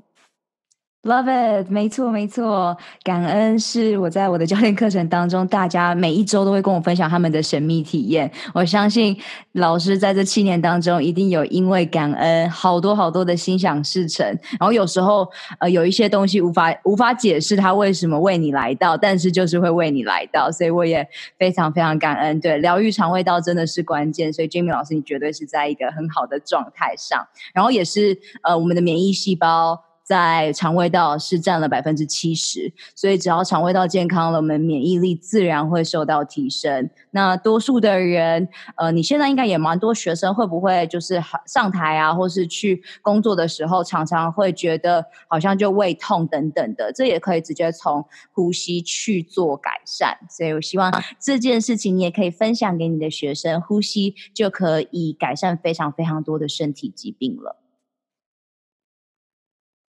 [1.03, 8.31] Love it，没错没错，感恩是我在我的教练课程当中，大家每一周都会跟我分享他们的神秘体验。
[8.53, 9.17] 我相信
[9.53, 14.23] 老师在这七年当中，一定有因为感恩好多好多的心想事成。
[14.59, 21.09] 然后有时候呃有一些东西无法无法解释他为什么为你来到，但是就是会为你来到，所以我也
[21.39, 22.39] 非常非常感恩。
[22.39, 29.90] 对，疗愈肠胃道真的是关键，所以 Jamie 老师你绝对是在一个很好的状态上，然后也是呃我们的免疫细胞。
[30.12, 36.89] 在肠胃道是占了百分之七十，所以只要肠胃道健康了，我们免疫力自然会受到提升。
[37.12, 50.17] 那多数的人，呃，你现在应该也蛮多学生，会不会就是上台啊，或是去工作的时候，常常会觉得好像就胃痛等等的，这也可以直接从呼吸去做改善。
[50.30, 57.61] 所以我希望这件事情你也可以分享给你的学生，呼吸就可以改善非常非常多的身体疾病了。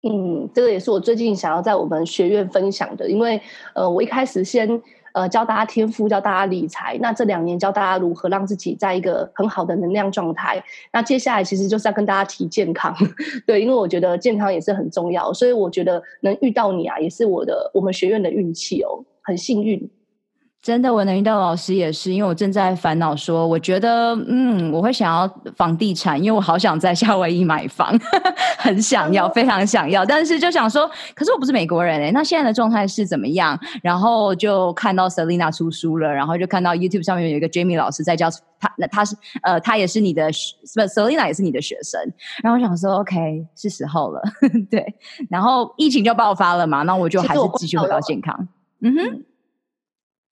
[0.08, 3.40] 嗯，这个也是我最近想要在我们学院分享的，因为
[3.74, 4.80] 呃，我一开始先
[5.12, 12.94] 呃教大家天赋，教大家理财，那这两年教大家如何让自己在一个很好的能量状态，那接下来其实就是要跟大家提健康，
[13.44, 19.90] 对，因为我觉得健康也是很重要，所以我觉得能遇到你啊，也是我的我们学院的运气哦，很幸运。
[20.66, 27.96] 真的，我能遇到老师也是，因为我正在烦恼说，我觉得，嗯，我会想要房地产，因为我好想在夏威夷买房，
[28.58, 33.56] 很想要，非常想要，但是就想说，可是我不是美国人哎，那现在的状态是怎么样？
[33.80, 42.00] 然后就看到 Selina 出书了，然后就看到 YouTube 上面有一个 Jamie 老师在教他，那他是呃，他也是你的，不，Selina 也是你的学生，
[42.42, 44.20] 然后我想说，OK，是时候了，
[44.68, 44.84] 对，
[45.30, 48.48] 然后疫情就爆发了嘛，那我就还是继续回到健康，
[48.82, 49.22] 嗯哼。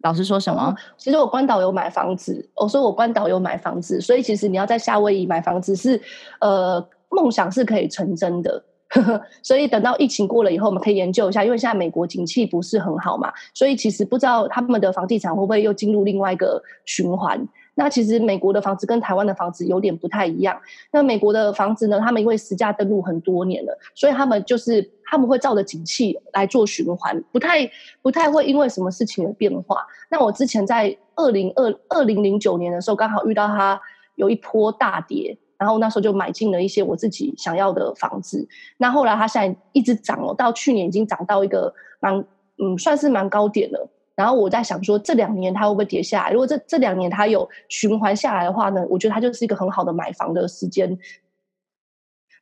[0.05, 0.61] 老师说什么？
[0.63, 6.01] 哦，其实我关岛有买房子，我说我关岛有买房子，所以其实你要在夏威夷买房子是，
[6.41, 8.63] 呃，梦想是可以成真的。
[9.43, 17.45] 所以等到疫情过了以后，我们可以研究一下，因为现在美国景气不是很好嘛，所以其实不知道他们的房地产会不会又进入另外一个循环。
[17.77, 20.61] 那其实美国的房子跟台湾的房子有点不太一样。
[20.93, 27.69] 那美国的房子呢，他们因为实价登录很多年了，所以他们就是他们会照着景气来做循环，不太
[28.01, 29.85] 不太会因为什么事情的变化。
[30.09, 33.81] 那我之前在二零二二零零九年的时候，刚好遇到它
[34.15, 38.47] 有一波大跌，然后那时候就买进了一些我自己想要的房子。
[38.77, 42.25] 那后来它现在一直涨哦，到去年已经涨到一个蛮
[42.59, 43.91] 嗯算是蛮高点了。
[44.17, 46.31] 然后我在想说，这两年它会不会跌下来？
[46.31, 50.99] 如果这这两年它有循环下来的话呢，我觉得它就是一个很好的买房的时间。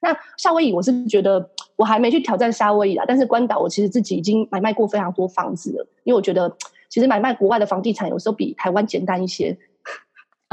[0.00, 6.54] 那夏威夷，我是觉得我还没去挑战夏威夷啦，但是关岛我其实自己已经买卖过非常多房子了，因为我觉得
[6.88, 9.56] 其实买卖国外的房地产有时候比台湾简单一些。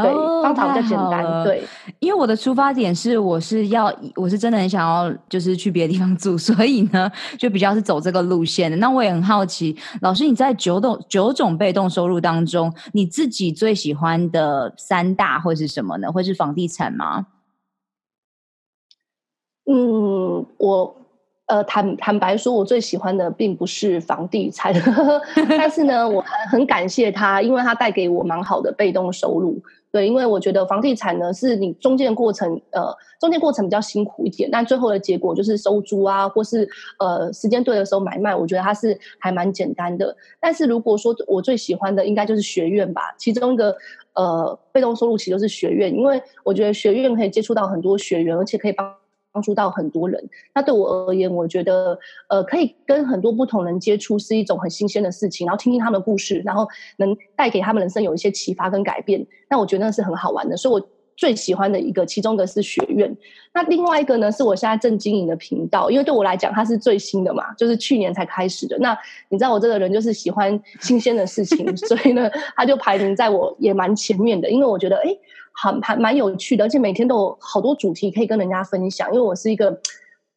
[0.02, 1.44] 对，方法比较简单。
[1.44, 1.64] 对，
[2.00, 8.78] 因为我的出发点是，我是要，我是真的很想要，就是去别的地方住， 所以呢，就比较是走这个路线的。
[8.78, 16.12] 那我也很好奇，老师你在九种九种被动收入当中，你自己最喜欢的三大会是什么呢？
[16.12, 17.28] 会是房地产吗？
[19.72, 20.96] 嗯，我
[21.46, 24.74] 呃坦坦白说，我最喜欢的并不是房地产，
[25.48, 29.62] 但是呢，我很感谢它，因为它带给我蛮好的被动收入。
[29.92, 40.16] 对，因为我觉得房地产呢，是你中间过程，呃，中间过程比较辛苦一点，但最后的结果就是收租啊，或是呃时间对的时候买卖，我觉得它是还蛮简单的。
[40.40, 43.76] 但是如果说我最喜欢的，应该就是学院吧，其中一个
[44.14, 48.99] 呃被动收入其实就是学院，因为我觉得学院可以接触到很多学员，而且可以帮。
[49.32, 51.98] 帮助到很多人，那对我而言，我觉得
[52.30, 60.58] 呃，可以跟很多不同人接触是一种很新鲜的事情，然后听听他们的故事，然后能带给他们人生有一些启发跟改变，那我觉得那是很好玩的。
[60.58, 63.16] 所以我最喜欢的一个，其中一个是学院。
[63.54, 68.78] 那另外一个呢，是我现在正经营的频道，因为对我来讲，它是最新的嘛，就是去年才开始的。
[68.80, 68.98] 那
[69.30, 75.16] 你知道我这个人就是喜欢新鲜的事情， 所以呢，它就排名在我也蛮前面的，因为我觉得哎。
[75.62, 79.10] 很还还蛮有趣的，而且每天都有好多主题可以跟人家分享。
[79.10, 79.80] 因为我是一个，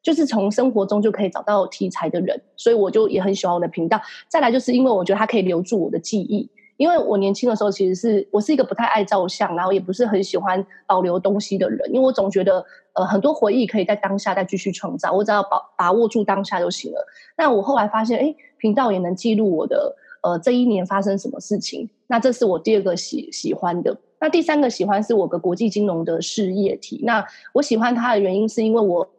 [0.03, 4.01] 就是从生活中就可以找到题材的人，所以我就也很喜欢我的频道。
[4.29, 17.07] 再来就是因为我觉得它可以留住我的记忆，因为我年轻的时候其实是我是一个不太爱照相，然后也不是很喜欢保留东西的人，因为我总觉得呃很多回忆可以在当下再继续创造，我只要把把握住当下就行了。
[17.37, 23.97] 那我后来发现，哎，频道也能记录我的呃这一年发生什么事情，那这是我第二个喜喜欢的。
[24.23, 27.01] 那第三个喜欢是我个国际金融的事业体。
[27.03, 29.11] 那我喜欢它的原因是因为我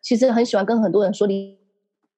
[0.00, 1.56] 其实很喜欢跟很多人说理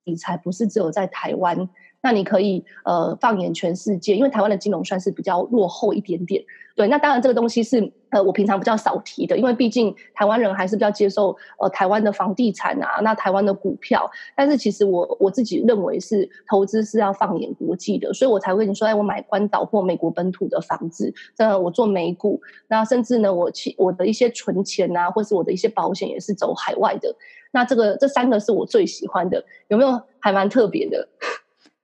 [0.05, 1.69] 理财不是只有在台湾。
[2.05, 6.45] 那你可以呃放眼全世界，因为台湾的金融算是比较落后一点点。
[6.77, 14.11] 对，那当然这个东西是呃我平常比较少提的，因为毕竟台湾人还是比较接受呃台湾的房地产啊，那台湾的股票。
[14.37, 22.39] 但是其实我我自己认为是投资是要放眼国际的，所以我才会你说，哎，我买关岛或美国本土的房子，呃，我做美股，
[22.69, 27.15] 那甚至呢，我其我的一些存钱啊，或是我的一些保险也是走海外的。
[27.53, 31.09] 那这个这三个是我最喜欢的，有没有还蛮特别的？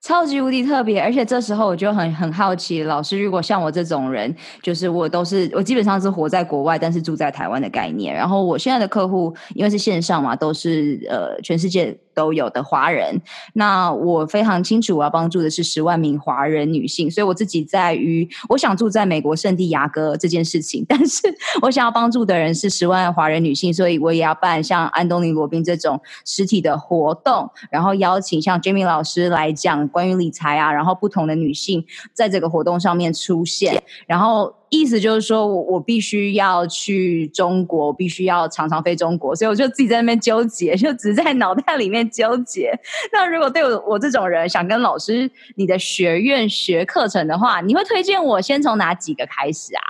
[0.02, 8.14] 超级无敌特别，而且这时候我就很很好奇，老师如果像我这种人，就是我都是我基本上是活在国外，但是住在台湾的概念。
[8.14, 13.20] 然后我现在的客户因为是线上嘛，都是呃全世界都有的华人。
[13.54, 21.22] 那我非常清楚，我要帮助的是十万名华人女性，所以我自己在于我想住在美国圣地亚哥这件事情， 但是
[21.62, 29.70] 我想要帮助的人是十万华人女性，所以我也要办像安东尼罗宾这种实体的活动，然后邀请像 Jamie 老师来讲。
[29.88, 42.72] 关于理财啊，然后不同的女性在这个活动上面出现，然后意思就是说我我必须要去中国，我必须要常常飞中国，所以我就自己在那边纠结，就只在脑袋里面纠结。
[43.12, 49.82] 那如果对我我这种人想跟老师你的学院学课程的话，你会推荐我先从哪几个开始啊？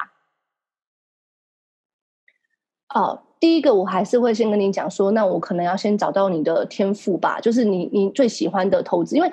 [2.95, 9.31] 哦，第一个我还是会先跟你讲说，那我可能要先找到你的天赋吧，就是你你最喜欢的投资，因为。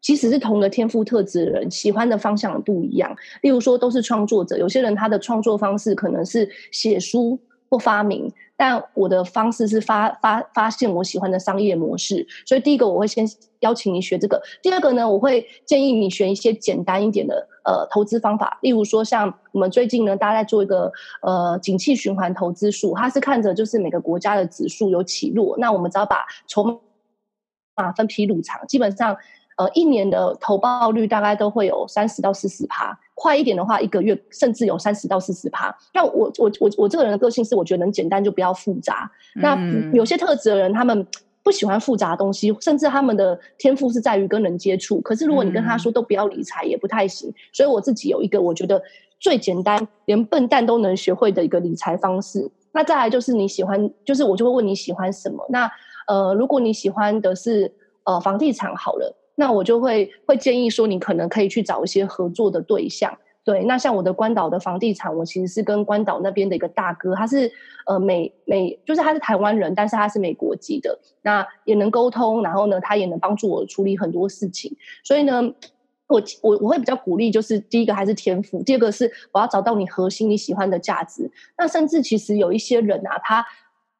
[0.00, 3.14] 即使是同个天赋特质的人，喜欢的方向不一样。
[3.42, 12.26] 例如说，都是创作者，有些人他的创作方式可能是写书或发明，但我的方式是发发发现我喜欢的商业模式。
[12.46, 13.26] 所以，第一个我会先
[13.60, 14.42] 邀请你学这个。
[14.62, 18.58] 第二个呢，我会建议你学一些简单一点的呃投资方法。
[18.62, 20.90] 例如说，像我们最近呢，大家在做一个
[21.22, 26.80] 呃景气循环投资术，它是看着就是每个国家的指数有起落，那我们只要把筹
[27.76, 29.16] 码分批入场，基本上。
[29.60, 35.76] 呃，一年的投报率大概都会有三十到四十趴，快一点的话，一个月甚至有三十到四十趴。
[35.92, 39.12] 那我我我我这个人的个性是，我觉得能简单就不要复杂。
[39.36, 41.06] 嗯、那有些特质的人，他们
[41.42, 44.98] 不喜欢复杂的东西，甚至他们的天赋是在于跟人接触。
[45.02, 47.30] 可是如果你跟他说都不要理财，也不太行。
[47.52, 48.82] 所以我自己有一个我觉得
[49.18, 52.50] 最简单，连笨蛋都能学会的一个理财方式。
[52.72, 55.44] 那再来就是你喜欢，就是我就会问你喜欢什么。
[55.50, 55.70] 那
[56.06, 57.70] 呃，如果你喜欢的是
[58.04, 63.16] 呃房地产好了，那我就会会建议说，你可能可以去找一些合作的对象。
[63.42, 67.50] 对，那像我的关岛的房地产，我其实是跟关岛那边的一个大哥，他是
[67.86, 74.76] 呃美美，就是他是台湾人，但是他是美国籍的，那也能沟通，然后呢，他也能帮助我处理很多事情。
[75.02, 75.42] 所以呢，
[76.08, 81.30] 我我我会比较鼓励，就是第一个还是天赋，第二个是我要找到你核心你喜欢的价值。
[81.56, 83.42] 那甚至其实有一些人啊，他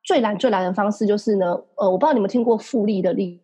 [0.04, 3.40] 最难最难的方式就是呢，呃，我不知道你们听过复利的力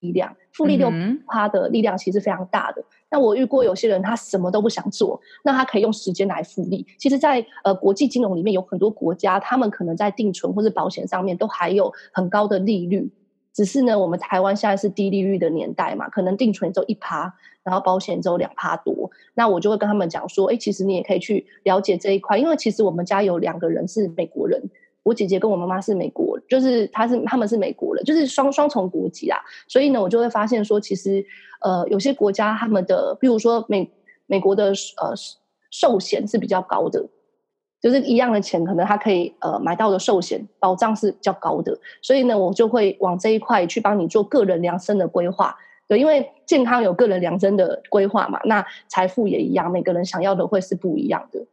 [0.00, 0.90] 力量，复利六
[1.26, 2.84] 趴的力量其实非常大的。
[3.10, 6.86] 那我遇过有些人，他什么都不想做，那他可以用时间来复利。
[6.98, 13.10] 其实在，在呃国际金融里面，有很多国家，他们可能在定存或者保险上面都还有很高的利率。
[13.52, 17.34] 只是呢，我们台湾现在是低利率的年代嘛，可能定存只有一趴，
[17.64, 19.10] 然后保险只有两趴多。
[19.34, 24.70] 那我就会跟他们讲说，哎，其实你也可以去了解这一块，因为其实我们家有两个人是美国人。
[25.02, 29.38] 我姐姐跟我妈妈是美国，就是她是他们是美国人，就是双双重国籍啊。
[29.66, 31.24] 所以呢，我就会发现说，其实
[31.60, 33.90] 呃，有些国家他们的，比如说美
[34.26, 35.14] 美国的呃
[35.70, 37.02] 寿险是比较高的，
[37.80, 41.78] 就是一样的钱，可能他可以呃买到的寿险保障是比较高的。
[42.02, 45.56] 所以呢，我就会往这一块去帮你做个人量身的规划。
[45.88, 51.44] 对，因为健康有个人量身的规划嘛，那财富也一样，每个人想要的会是不一样的。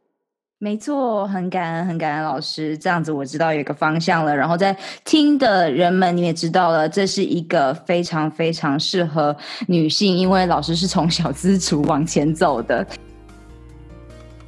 [0.60, 4.34] 没错，很感恩，很感恩老师，这样子我知道有一个方向了。
[4.34, 9.36] 然后在听的人们，你也知道了，这是一个非常非常适合
[9.68, 12.84] 女性，因为老师是从小资族往前走的。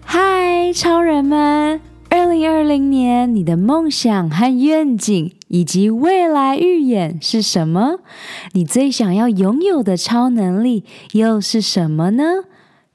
[0.05, 1.81] 嗨，超人们！
[2.09, 8.01] 二零二零年，你的梦想和愿景以及未来预演是什么？
[8.51, 12.25] 你最想要拥有的超能力又是什么呢？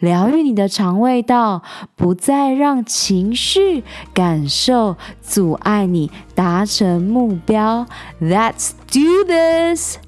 [0.00, 1.62] 疗愈你的肠胃道，
[1.94, 3.84] 不再让情绪
[4.14, 7.86] 感受阻碍你达成目标。
[8.20, 9.98] Let's do this。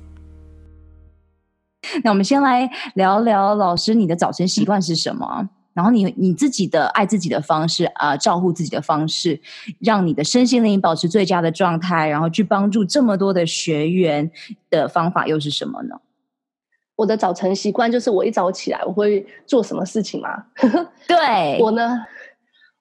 [2.02, 5.50] 那我们先来聊聊老师，你的早晨习惯是什么？
[5.74, 9.40] 然后你你自己的爱自己的方式啊、照顾自己的方式，
[9.78, 14.30] 让你的身心灵保持最佳的状态，然后去帮助这么多的学员
[14.70, 15.96] 的方法又是什么呢？
[17.02, 20.44] 我的早晨习惯就是，我一早起来我会做什么事情吗？
[21.08, 21.98] 对，我呢，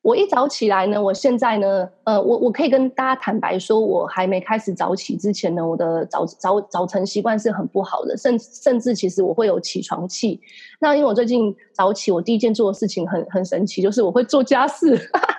[0.03, 10.39] 我一早起来呢，我现在呢，呃，我我可以跟大家坦白说，我还没开始早起之前呢，我的早早早晨习惯是很不好的，甚甚至其实我会有起床气。
[10.79, 14.95] 那因为我最近早起，我第一件做的事情很很神奇，就是我会做家事，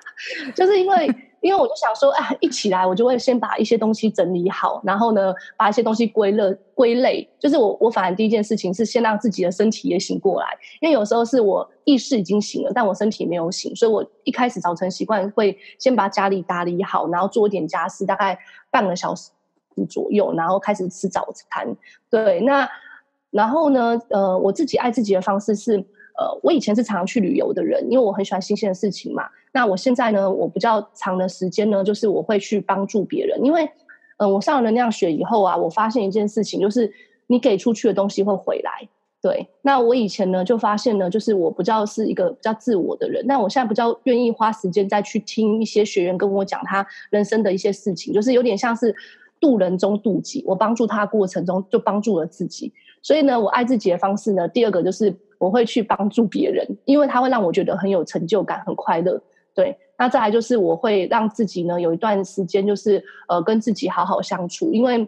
[0.56, 1.08] 就是因为
[1.42, 7.28] 因为我就想说，啊，一起来我就会先把一些东西整理好，然后呢，把一些东西归类归类。
[7.38, 10.46] 就是我我反而第一件事情是先让自己的身体也醒过来，
[10.80, 18.38] 因为有时候是我意识已经醒了，但我身体没有醒，所以我一开始早晨习惯会先把家里打理好，然后做一点家事，大概
[18.70, 19.30] 半个小时
[19.88, 21.76] 左右，然后开始吃早餐。
[22.08, 22.68] 对，那
[23.30, 25.84] 然后呢，呃，我自己爱自己的方式是。
[26.14, 29.24] 呃，我以前是常常去旅游的人，因为我很喜欢新鲜的事情嘛。
[29.52, 33.38] 那我现在呢，我比较长的时间呢，就是我会去帮助别人。
[33.44, 33.68] 因为，
[34.16, 36.90] 嗯、我上了能量学以后啊，我发现一件事情，就是
[37.26, 38.88] 你给出去的东西会回来。
[39.20, 48.94] 对，那我以前呢就发现呢，就是我比较是一个比较自我的人，那我现在比较愿意花时间再去听一些学员跟我讲他人生的一些事情，就是有点像是
[49.38, 52.72] 渡人中渡己，我帮助他过程中就帮助了自己。
[53.02, 55.14] 所以呢，我爱自己的方式呢，第二个就是。
[55.42, 59.20] 我会去帮助别人，因为他会让我觉得很有成就感、很快乐。
[59.54, 64.98] 对，那再来就是我会让自己呢有一段时间，就是呃跟自己好好相处，因为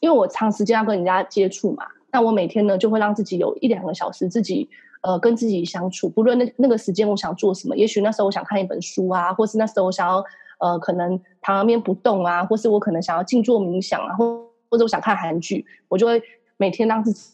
[0.00, 4.68] 因为我长时间要跟人家接触嘛，那我每天呢就会让自己有一两个小时自己
[5.02, 10.24] 呃跟自己相处，不论那那个时间我想做什么，也许那时候我想看一本书啊，或是那时候我想要
[10.58, 16.22] 呃可能躺在那边不动啊，或是我可能想要静坐冥想啊，或或者我想看韩剧，我就会
[16.56, 17.30] 每天让自己。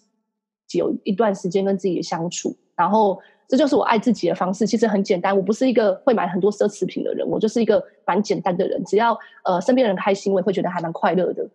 [0.75, 4.67] 有一段时间跟自己相处，然后这就是我爱自己的方式。
[4.67, 8.83] 其实很简单，我不是一个会买很多奢侈品的人，我就是一个蛮简单的人。
[8.85, 11.47] 只要呃身边人开心，我也会觉得还蛮快乐的。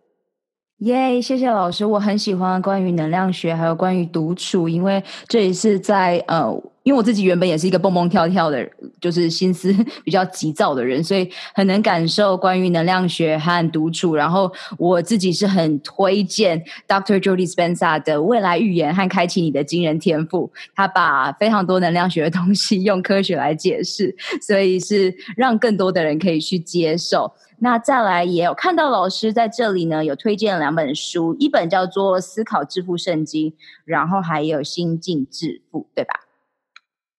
[0.79, 6.47] 耶，yeah, 谢谢老师，我很喜欢关于能量学，还有关于独处，因为这也是在呃，
[6.83, 8.63] 因为我自己原本也是一个蹦蹦跳跳的，
[9.01, 9.75] 就是心思
[10.05, 14.15] 比较急躁的人，所以很能感受关于能量学和独处。
[14.15, 17.19] 然后我自己是很推荐 Dr.
[17.19, 27.33] Joe Dispenza 的未来预言和开启你的惊人天赋，他把非常多能量学的东西 用科学来解释，所以是让更多的人可以去接受。
[27.59, 33.51] 那再来也有看到老师在这里呢，有推荐两本书，一本叫做《思考致富圣经》，
[33.83, 36.13] 然后还有《心境致富》，对吧？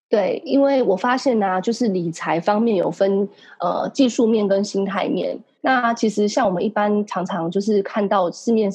[0.07, 3.27] 对，因为我发现呢、就是理财方面有分
[3.59, 5.37] 呃技术面跟心态面。
[5.61, 8.71] 那其实像我们一般常常就是看到市面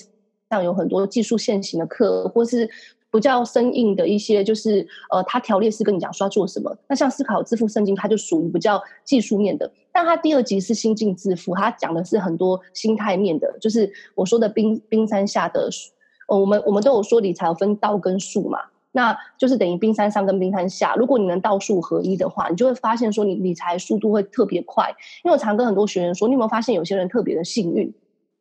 [0.51, 2.69] 上有很多技术线型的课，或是。
[3.15, 6.77] 比较生硬的一些，就是呃，他条列式跟你讲说要做什么。
[6.89, 9.71] 那像思考致富圣经，它就属于比较技术面的。
[9.93, 15.71] 但它第二集是心境致富，它讲的是很多心态面的，就是我说的冰冰山下的，
[16.27, 18.59] 呃，我们我们都有说理财有分道跟术嘛，
[18.91, 20.97] 那就是等于冰山上跟冰山下。
[20.97, 24.93] 如果你能道术合一的话，你就会发现说你理财速度会特别快。
[25.23, 27.95] 因为我常跟很多学员说，你有没有发现有些人特别的幸运？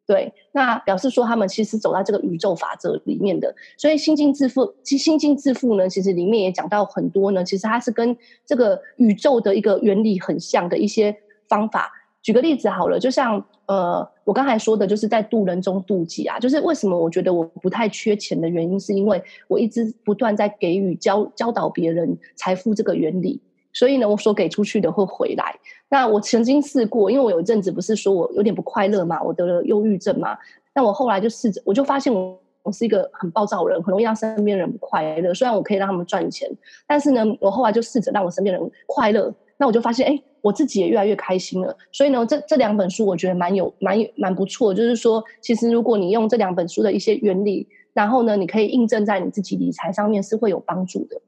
[0.06, 11.16] 对，那表示说他们其实走在这个宇宙法则里面的，所以心境致富，其心境致富呢，其实里面也讲到很多呢，其实它是跟这个宇宙的一个原理很像的一些
[11.47, 11.91] 方法。
[12.22, 23.41] 举个例子好了，就像呃，我刚才说的，就是在渡人中渡己啊，就是为什么我觉得我不太缺钱的原因，是因为我一直不断在给予教教导别人财富这个原理。
[23.76, 25.56] 所以呢，我所给出去的会回来。
[25.93, 30.35] 那我曾经试过，因为我有一阵子不是说我有点不快乐嘛，我得了忧郁症嘛。
[30.73, 35.31] 那我后来就试着，我就发现我我是一个很暴躁人，很容易让身边人不快乐。
[35.35, 36.49] 虽然我可以让他们赚钱，
[36.87, 39.31] 但是呢，我后来就试着让我身边人快乐。
[39.57, 41.77] 那我就发现，哎，我自己也越来越开心了。
[41.91, 44.73] 所以呢，这这两本书我觉得蛮有蛮蛮不错。
[44.73, 51.21] 就是说，其实如果你用这两本书的一些原理，然后呢，你可以印证在你自己理财上面，是会有帮助的。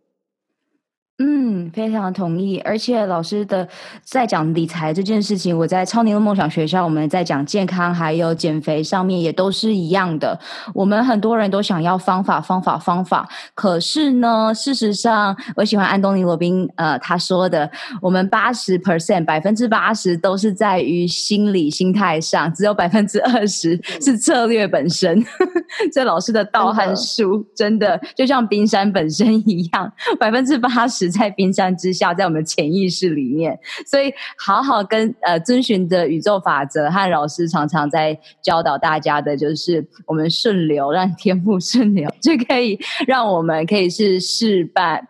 [1.18, 2.60] 嗯，非常同意。
[2.66, 3.66] 而且老师的
[4.04, 10.38] 在讲理财这件事情，我在超年梦想学校，我们在讲健康还有减肥上面也都是一样的。
[10.74, 13.30] 我们很多人都想要方法，方法，方法。
[13.54, 25.26] 可是呢，事实上，我喜欢安东尼罗宾呃他说的，我们八十 percent 百分之八十都是在于心理心态上，只有百分之二十是策略本身。
[25.94, 29.90] 这老师的道和术真的就像冰山本身一样，
[30.20, 31.05] 百分之八十。
[31.10, 45.08] 在冰山之下，在我们潜意识里面，所以好好跟呃遵循的宇宙法则，和老师常常在教导大家的，就是我们顺流，让天赋顺流，就可以让我们可以是事半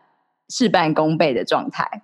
[0.49, 2.03] 事半功倍的状态。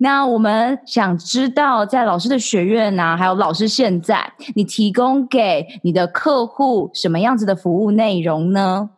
[0.00, 8.90] 那我们想知道，在老师的学院呢、啊，还有老师现在，你提供给你的客户什么样子的服务内容呢？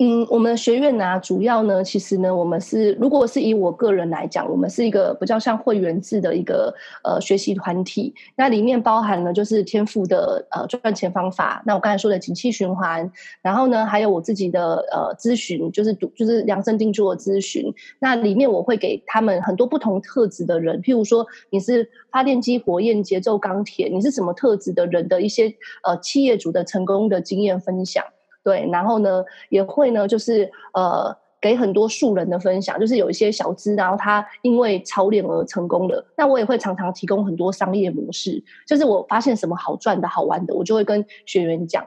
[0.00, 6.72] 嗯，我们学院呢、主要呢，其实呢，我们是如果是以我个人来讲，我们是一个比较像会员制的一个
[7.02, 8.14] 呃学习团体。
[8.36, 13.10] 那里面包含了就是天赋的呃赚钱方法，那我刚才说的景气循环，
[13.42, 17.74] 然后呢，还有我自己的呃咨询，就是就是量身定做的咨询。
[17.98, 28.04] 那里面我会给他们很多不同特质的人，譬如说你是发电机、火焰、节奏、钢铁，你是什么特质的人的一些呃企业主的成功的经验分享。
[28.48, 36.02] 对，然后呢，也会呢，就是呃，给很多素人的分享，就是有一些小资，然后他因为操练而成功的。
[36.16, 41.86] 那我也会常常提供很多商业模式，就是我发现什么好赚的好玩的，我就会跟学员讲。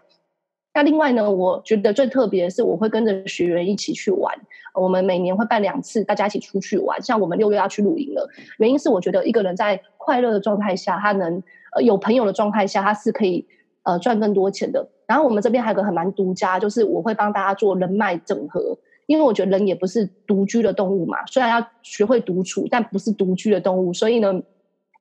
[0.75, 4.31] 那另外呢，我觉得最特别的是，我会跟着学员一起去玩。
[4.75, 7.01] 我们每年会办两次，大家一起出去玩。
[7.01, 11.41] 像我们六月要去露营了，原因是我觉得一个人在快乐的状态下，他能
[11.75, 13.45] 呃有朋友的状态下，他是可以
[13.83, 14.87] 呃赚更多钱的。
[15.11, 24.41] 然后我们这边还有个很蛮独家，就是我会帮大家做人脉整合，因为我觉得人也不是独居的动物嘛，虽然要学会独处，但不是独居的动物，所以呢，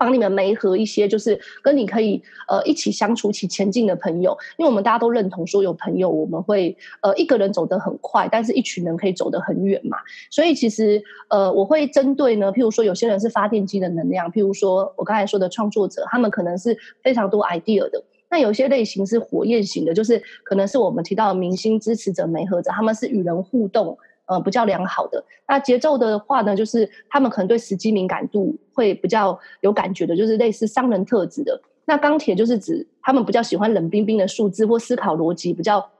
[0.00, 9.96] 帮你们媒合一些就是跟你可以呃一起相处、一起前进的朋友，因为我们大家都认同说有朋友我们会呃一个人走得很快，但是一群人可以走得很远嘛，
[10.28, 18.02] 所以其实呃我会针对呢，譬如说有些人是发电机的能量，譬如说我刚才说的创作者，他们可能是非常多 idea 的。
[18.30, 25.22] 那有些类型是火焰型的，就是可能是我们提到的明星支持者、媒合者，他们是与人互动，呃，比较良好的。
[25.48, 31.60] 那节奏的话呢，就是他们可能对时机敏感度会比较有感觉的，就是类似商人特质的。
[31.86, 35.90] 那钢铁就是指他们比较喜欢冷冰冰的数字或思考逻辑比较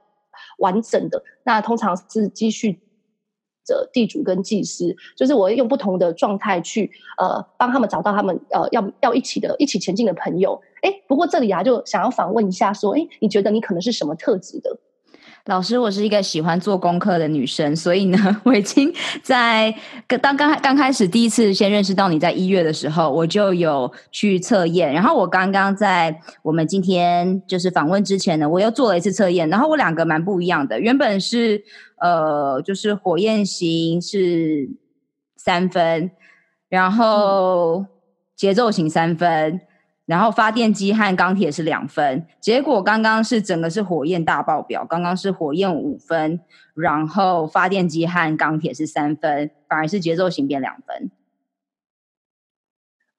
[0.59, 1.21] 完整的。
[1.43, 2.79] 那通常是积蓄
[3.65, 10.61] 者、地主跟技师，就是我用不同的状态去呃帮他们找到他们呃要要一起的、一起前进的朋友。
[10.81, 14.77] 哎，不过这里啊，就想要访问一下，说，哎，你觉得你可能是什么特质的？
[15.45, 19.73] 老师，我是一个喜欢做功课的女生，所以呢， 我已经在
[20.21, 24.93] 当刚刚开始第一次先认识到你在一月的时候，我就有去测验。
[24.93, 30.79] 然后我刚刚在我们今天就是访问之前呢，我又做了一次测验，然后我两个蛮不一样的。
[30.79, 31.63] 原本是
[31.99, 34.69] 呃，就是火焰型是
[35.37, 36.11] 三分，
[36.69, 37.83] 然后
[38.35, 39.59] 节奏型三分。
[40.05, 46.39] 然后发电机和钢铁是两分，结果刚刚是整个是火焰大爆表，刚刚是火焰五分，
[46.73, 51.11] 然后发电机和钢铁是三分，反而是节奏型变两分。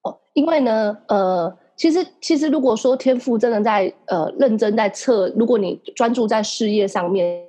[0.03, 7.45] 哦，因为呢，呃，其实其实如果说天赋真的在呃认真在测，如果你专注在事业上面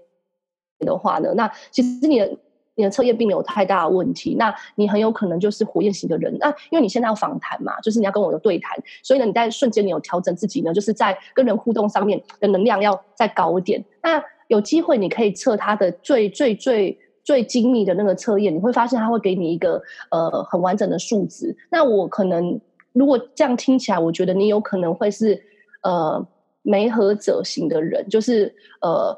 [0.79, 2.39] 的话呢，那其实你的。
[2.77, 6.37] 你的测验并没有太大的问题，那你很有可能就是火焰型的人。
[6.39, 13.85] 那因为你现在要访谈嘛，就是你要跟我有对谈，所以呢，你在瞬间你有调整自己呢，就是在跟人互动上面的能量要再高一点。
[14.03, 21.57] 那有机会你可以测他的最最最最精密的那个测验，你会发现他会给你一个呃很完整的数值。
[21.71, 22.61] 那我可能
[22.93, 25.41] 如果这样听起来，我觉得你有可能会是
[25.83, 26.27] 呃
[26.63, 29.17] 媒合者型的人，就是呃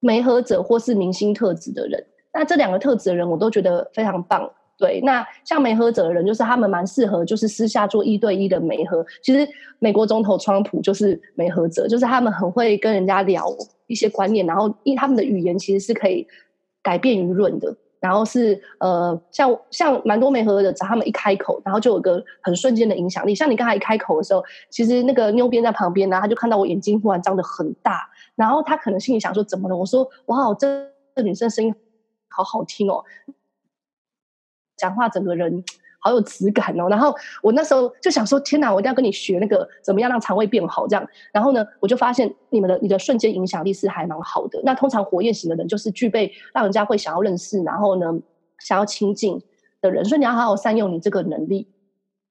[0.00, 2.04] 媒合者或是明星特质的人。
[2.38, 4.48] 那这两个特质的人，我都觉得非常棒。
[4.76, 9.04] 对，那像媒合者的人，就是他们蛮适合，就是私下做一对一的媒合。
[9.24, 9.46] 其实
[9.80, 13.52] 美国总统川普就是媒合者，就是他们很会跟人家聊
[13.88, 16.24] 一些观念，然后因为他们的语言其实是可以
[16.80, 17.76] 改变舆论的。
[18.00, 23.34] 然后是呃，像像蛮多媒合者，他们一开口，然后就有个很瞬间的影响力。
[23.34, 29.76] 像你刚才一开口的时候，其实那个妞编在旁边呢，他就看到我眼睛忽然张得很大，然后他可能心里想说怎么了？
[29.76, 30.86] 我说哇，这
[31.16, 31.74] 这女生声音。
[32.28, 33.04] 好好听哦，
[34.76, 35.64] 讲话整个人
[36.00, 36.88] 好有质感哦。
[36.88, 41.08] 然后我那时候就想说，天哪，我一定要跟你学那个怎么样让肠胃变好这样。
[41.32, 44.60] 然后呢，我就发现你们的你的瞬间影响力是还蛮好的。
[44.64, 48.20] 那通常活跃型的人就是具备让人家会想要认识，然后呢
[48.58, 49.42] 想要亲近
[49.80, 51.66] 的人，所以你要好好善用你这个能力。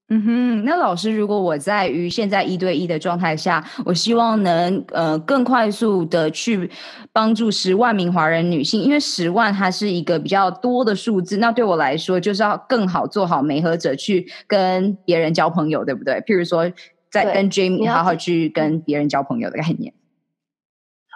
[0.09, 6.71] 嗯哼，那老师，如果我在于现在一对一的状态下，我希望能呃更快速的去
[7.11, 16.13] 帮助十万名华人女性，因为十万它是一个比较多的数字，那对我来说就是要更好做好媒合者去跟别人交朋友，对不对？
[16.21, 16.71] 譬如说，
[17.11, 19.93] 在跟 Jamie 好好去跟别人交朋友的概念。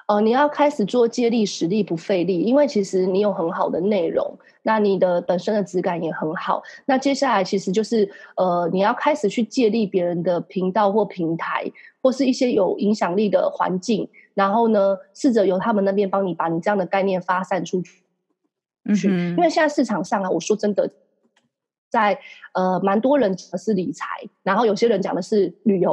[0.09, 6.61] 哦、呃，你要开始做借力使力不费力，因为其实你有很好的内容，那你的本身的质感也很好。
[6.85, 18.03] 那接下来其实就是呃，你要开始去借力别人的频道或平台，或是一些有影响力的环境，然后呢，试着由他们那边帮你把你这样的概念发散出去。
[18.85, 18.95] 嗯，
[19.31, 20.91] 因为现在市场上啊，我说真的。
[21.91, 22.17] 在
[22.53, 24.05] 呃蛮多人讲的是理财，
[24.41, 25.91] 然后有些人讲的是旅游。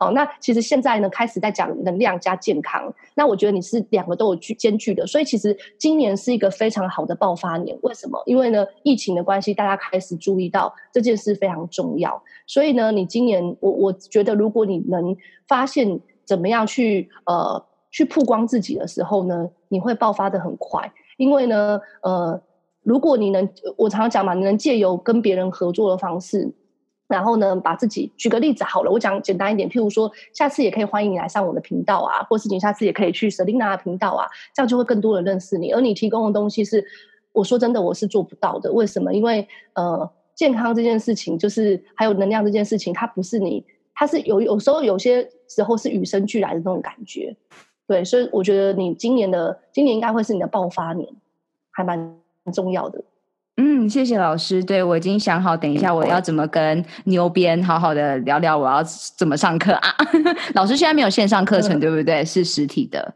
[0.00, 2.92] 哦，那其实现在呢开始在讲能量加健康。
[3.14, 7.78] 那我觉得你是两个都有具兼具的，所以其实今年是一个非常好的爆发年。
[7.82, 8.20] 为什么？
[8.26, 12.22] 因为呢疫情的关系，大家开始注意到这件事非常重要。
[12.46, 15.16] 所以呢，你今年我我觉得如果你能
[15.46, 17.64] 发现怎么样去呃。
[17.88, 22.38] 去曝光自己的时候呢，你会爆发的很快，因为呢，呃，
[22.86, 26.48] 如果你能，我常常讲嘛，你能借由跟别人合作的方式，
[27.08, 34.24] 然后呢，把自己举个例子好了，我讲简单一点，譬如说，下次也可以欢迎你来上我的频道啊，或是你下次也可以去 Selina 的频道啊，
[34.54, 35.72] 这样就会更多人认识你。
[35.72, 36.84] 而你提供的东西是，
[37.32, 38.72] 我说真的，我是做不到的。
[38.72, 39.12] 为什么？
[39.12, 43.64] 因为呃，健康这件事情，就是还有能量这件事情，它不是你，
[43.96, 47.36] 它是有有时候有些时候是与生俱来的那种感觉。
[47.88, 51.08] 对，所以我觉得你今年的今年应该会是你的爆发年，
[51.72, 52.16] 还蛮
[52.52, 53.02] 重要的。
[53.58, 54.62] 嗯，谢谢老师。
[54.62, 58.82] 对，我已经想好，等一下我要怎么跟牛鞭好好的聊聊，我要
[59.16, 59.88] 怎么上课啊？
[60.54, 62.22] 老师现在没有线上课程，对不对？
[62.24, 63.14] 是实体的。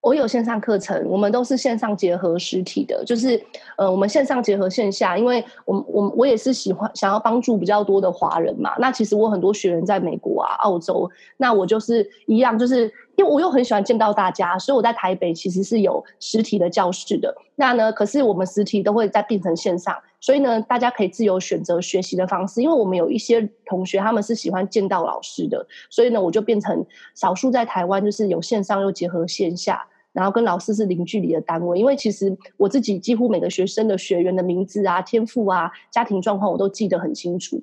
[0.00, 3.38] 我有线上课程，我们都是线上结合实体的，就是
[3.76, 8.72] 呃，我们线上结合线下，因为我我我也是喜欢想要帮助比较多的华人嘛。
[8.78, 17.34] 那其实我很多学员在美国啊、澳洲，那我就是一样，就是因为我又很喜欢见到大家，所以我在台北其实是有实体的教室的。
[17.56, 22.62] 那呢，可是我们实体都会再变成线上，所以呢，大家可以自由选择学习的方式。
[22.62, 29.84] 因为我们有一些同学他们是喜欢见到老师的，所以呢，我就变成少数在台湾就是有线上又结合线下。
[30.12, 37.62] 然后跟老师是零距离的单位，因为其实我自己几乎每个学生的学员的名字啊、天赋啊、家庭状况我都记得很清楚，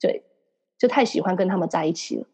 [0.00, 0.22] 对，
[0.78, 2.26] 就太喜欢跟他们在一起了。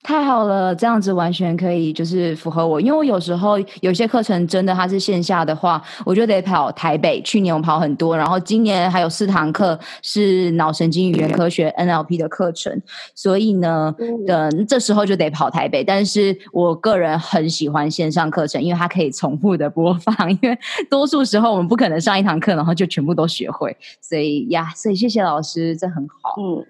[0.00, 7.20] 太好了，这样子完全可以就是符合我，因为我有时候有些课程真的它是线下的话，我就得跑台北。
[7.22, 12.80] 去年我跑很多，然后今年还有四堂课是脑神经语言科学 NLP 的课程，
[13.14, 13.94] 所以呢，
[14.26, 15.84] 等这时候就得跑台北。
[15.84, 20.56] 但是我个人很喜欢线上课程，因为它可以重复的播放， 因为
[20.88, 26.34] 多数时候我们不可能上一堂课然后就全部都学会，所以呀，所以谢谢老师，这很好。
[26.40, 26.64] 嗯。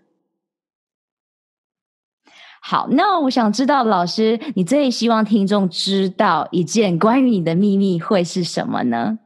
[2.61, 9.19] 好，那我想知道，老师，你最希望听众知道一件关于你的秘密会是什么呢？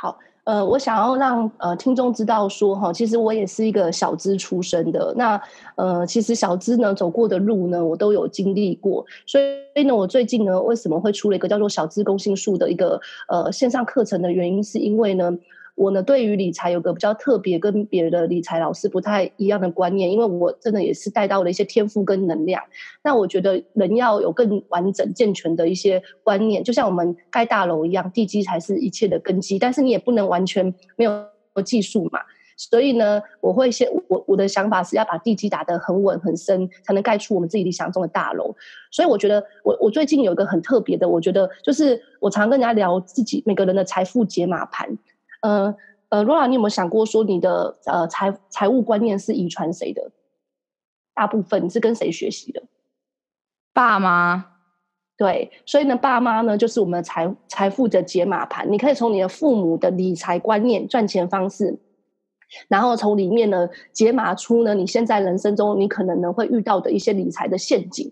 [0.00, 5.12] 好，呃，我想要让呃听众知道说，哈，其实我也是一个小资出身的。
[5.16, 5.40] 那
[5.74, 9.04] 呃，其实小资呢走过的路呢，我都有经历过。
[9.26, 9.40] 所
[9.74, 15.36] 以呢，我最近呢，为什么会出了一个叫做“小资公心术”的一个呃线上课程的原因，是因为呢。
[15.74, 22.62] 我呢，对于理财有个比较特别、跟别的理财老师不太一样的观念，因为我真的也是带到了一些天赋跟能量。
[23.02, 29.58] 那我觉得人要有更完整、健全的一些观念，就像我们盖大楼一样，地基才是一切的根基。
[29.58, 31.26] 但是你也不能完全没有
[31.64, 32.20] 技术嘛。
[32.56, 38.54] 所以呢，我会先我我的想法是要把地基打得很稳、很深，才能盖出我们自己理想中的大楼。
[38.92, 44.96] 所以我觉得我我最近有一个很特别的，我觉得就是我常跟人家聊自己每个人的财富解码盘。
[45.44, 45.76] 呃
[46.08, 50.10] 呃，Rora，你有没有想过说你的呃财财务观念是遗传谁的？
[51.12, 52.62] 大部分你是跟谁学习的？
[53.74, 54.46] 爸妈。
[55.16, 58.72] 对，所以呢，爸妈呢就是我们的财财富的解码盘。
[58.72, 61.78] 你可以从你的父母的理财观念、赚钱方式，
[62.66, 68.10] 然后从里面呢解码出呢你现在人生中你可能呢会遇到的一些理财的陷阱。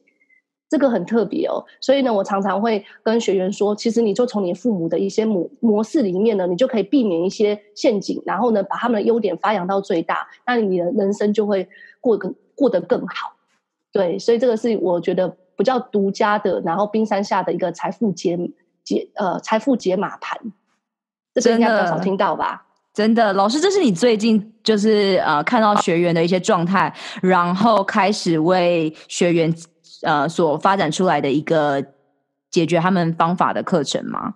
[0.73, 11.69] 这个很特别哦，所以呢，我常常会跟学员说，其实你就从你父母的一些模模式里面呢，你就可以避免一些陷阱，然后呢，把他们的优点发扬到最大，那你的人生就会
[12.01, 13.35] 过更过得更好。
[13.93, 18.39] 对，所以这个是我觉得比较独家的，然后冰山下的一个财富解
[18.83, 20.41] 解呃财富解码盘，
[21.35, 22.65] 这个应该比较少听到吧？
[22.95, 29.55] 真的，老师，这是你最近就是呃看到学员的一些状态，然后开始为学员。
[30.03, 31.85] 呃，所发展出来的一个
[32.51, 34.35] 解决他们方法的课程吗？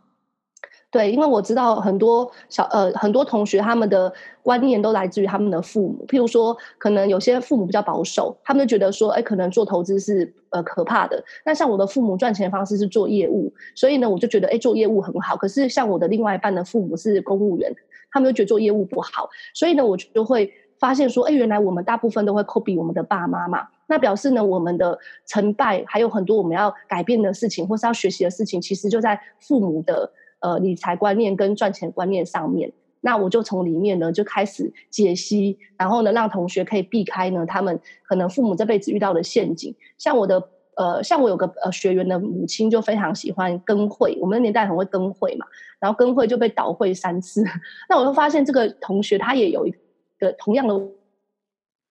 [0.89, 4.11] 对，因为我知道很多小呃很多同学他们的
[4.41, 11.23] 观念都来自于他们的父母，譬如说，可能有些父母比较保守，他们就觉得说，哎，可能做投资是呃可怕的。
[11.45, 15.37] 那像我的父母赚钱的方式是做业务，所以呢，我就觉得哎做业务很好。
[15.37, 17.75] 可是像我的另外一半的父母是公务员，
[18.11, 23.66] 他们就觉得做业务不好，所以呢，我就会发现说，哎，原来我们大部分都会 copy 我们的爸妈嘛。
[23.87, 30.11] 那表示呢，我们的成败还有很多我们要改变的事情，或是要学习的事情，其实就在父母的
[30.41, 32.72] 呃理财观念跟赚钱观念上面。
[33.01, 39.72] 那我就从里面呢就开始解析，然后呢让同学可以避开呢他们可能父母这辈子遇到的陷阱。
[39.97, 40.43] 像我的
[40.74, 45.47] 呃，像我有个呃学员的母亲就非常喜欢跟会，我们的年代很会跟会嘛，
[45.79, 47.45] 然后跟会就被倒会三次。
[47.89, 49.74] 那我就发现这个同学他也有一
[50.19, 50.81] 的同样的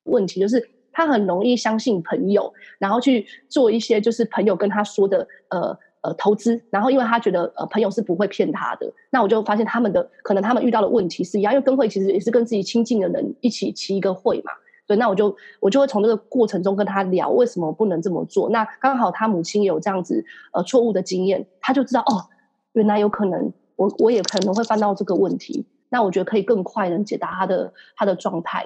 [0.04, 14.52] 问题，就是他很容易相信朋友，然后去做一些就是朋友跟他说的呃呃投资，然后因为他觉得呃朋友是不会骗他的，那我就发现他们的可能他们遇到的问题是一样，因为跟会其实也是跟自己亲近的人一起骑一个会嘛。
[14.88, 18.52] 对，那我就我就会从这个过程中跟他聊为什么不能这么做。
[18.52, 20.24] 那刚好他母亲有这样子
[20.54, 22.30] 呃错误的经验，他就知道哦，
[22.74, 25.66] 原来有可能我我也可能会犯到这个问题。
[25.96, 28.66] 那我觉得可以更快能解答他的他的状态。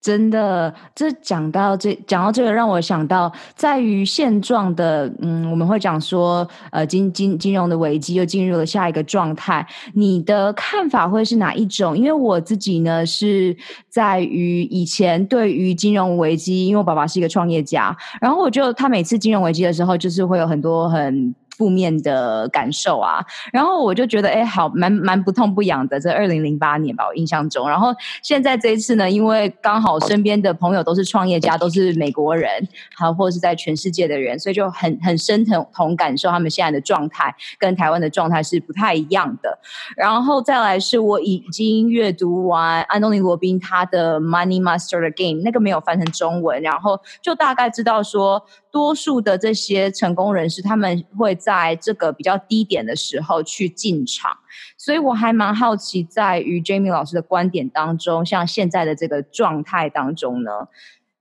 [0.00, 9.66] 真的，这讲到这讲到这个，让我想到，在于现状的，嗯，我们会讲说，呃，金金金融的危机又进入了下一个状态。
[9.94, 11.98] 你的看法会是哪一种？
[11.98, 13.56] 因为我自己呢，是
[13.88, 21.34] 在于以前对于金融危机，因为我爸爸是一个创业家，然后我就他每次金融危机的时候，就是会有很多很。
[21.58, 23.18] 负面的感受啊，
[23.52, 25.98] 然后我就觉得，哎，好，蛮蛮不痛不痒的。
[25.98, 27.68] 这二零零八年吧，我印象中。
[27.68, 27.92] 然后
[28.22, 32.48] 现在这一次呢，因为刚好身边的朋友都是创业家，都是美国人，
[32.94, 39.58] 好，或者是在全世界的人，所以就很很深同同感受他们现在的状态跟台湾的状态是不太一样的。
[39.96, 48.46] 然后再来是我已经阅读完安东尼罗宾他的《Money Master the Game》，那个没有翻成中文，然后就大概知道说。
[48.78, 54.30] 多数的这些成功人士，他们会在这个比较低点的时候去进场，
[54.76, 60.68] 所以我还蛮好奇，在于 Jamie 老师的观点当中，像现在的这个状态当中呢，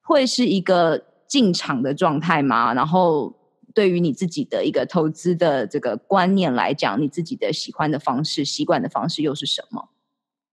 [0.03, 2.75] 会是一个进场的状态吗？
[2.75, 3.33] 然后，
[3.73, 9.89] 对于你自己的一个投资的这个观念来讲，你自己的喜欢的方式、习惯的方式又是什么？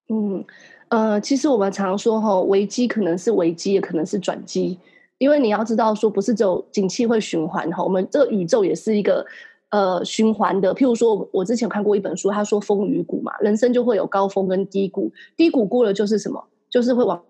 [0.09, 0.43] 嗯，
[0.89, 4.79] 呃，其实我们常说哈，危机可能是危机，也可能是转机。
[5.19, 9.25] 因为你要知道，说不是只有景气会循环哈，我们这个宇宙也是一个
[9.71, 10.75] 呃循环的。
[10.75, 17.23] 譬如说，我之前看过一本书，他说风雨谷嘛，人生就会有高峰跟低谷，低谷过了就是什么，就是会往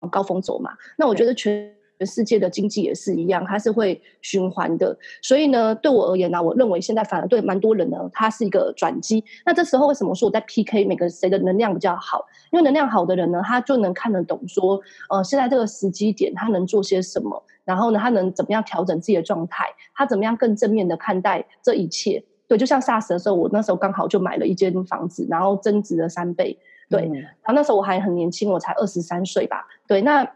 [0.00, 0.72] 往高峰走嘛。
[0.96, 1.72] 那我觉得全。
[1.98, 4.96] 全世界的经济也是一样，它是会循环的。
[5.22, 9.24] 所以呢，对我而言呢，我认为现在反而对蛮多人呢，它是一个转机。
[9.44, 12.24] 那这时候为什么说我在 PK 每个谁的能量比较好？
[12.52, 22.22] 因为能量好的人呢，他就能看得懂说，呃，现在这个时机点他能做些什么，然后呢，他能怎么样调整自己的状态，他怎么样更正面的看待这一切。
[22.46, 26.58] 对，就像 SARS 的时候，我那时候刚好就买了一间房子，然后增值了三倍。
[26.88, 29.66] 对，嗯、然后那时候我还很年轻，我才二十三岁吧。
[29.86, 30.28] 对，那。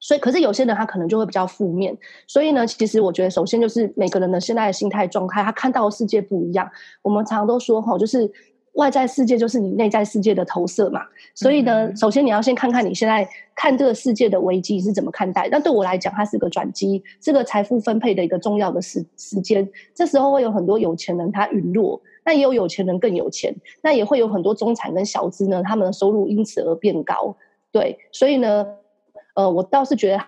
[0.00, 1.96] 所以，可是有些人他可能就会比较负面。
[2.26, 6.68] 所以呢，其实我觉得，首先就是每个人的现在的心态状态，他看到的世界不一样。
[7.02, 8.28] 我们常常都说，吼，就是
[8.72, 11.02] 外在世界就是你内在世界的投射嘛。
[11.34, 15.46] 所以呢，首先你要先看看你现在看这个世界的危机是怎么看待。
[15.52, 19.68] 那对我来讲，它是个转机，是个财富分配的一个重要的时时间。
[19.94, 27.36] 这时候会有很多有钱人他陨落，那也有有钱人更有钱，那也会有很多中产跟小资呢，他们的收入因此而变高。
[27.70, 28.66] 对，所以呢。
[29.40, 30.22] 呃，我倒是觉得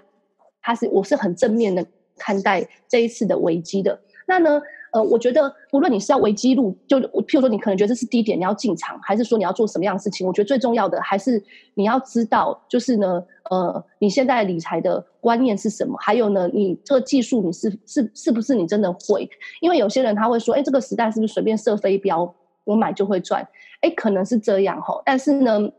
[0.62, 1.84] 他是，我是很正面的
[2.16, 4.00] 看待这一次的危机的。
[4.26, 10.26] 那呢，呃，我觉得无论你是要危机入，就譬如说你可能觉得这是低点，你要进场，还是说你要做什么样的事情？
[10.26, 11.42] 我觉得最重要的还是
[11.74, 15.94] 你要知道，就是呢，呃，你现在理财的观念是什么？
[16.00, 19.28] 还有呢，你这个技术你是是是不是你真的会？
[19.60, 22.34] 因为有些人他会说，哎，这个时代是不是随便设飞镖，
[22.64, 23.46] 我买就会赚？
[23.82, 25.70] 哎，可能是这样吼，但是呢。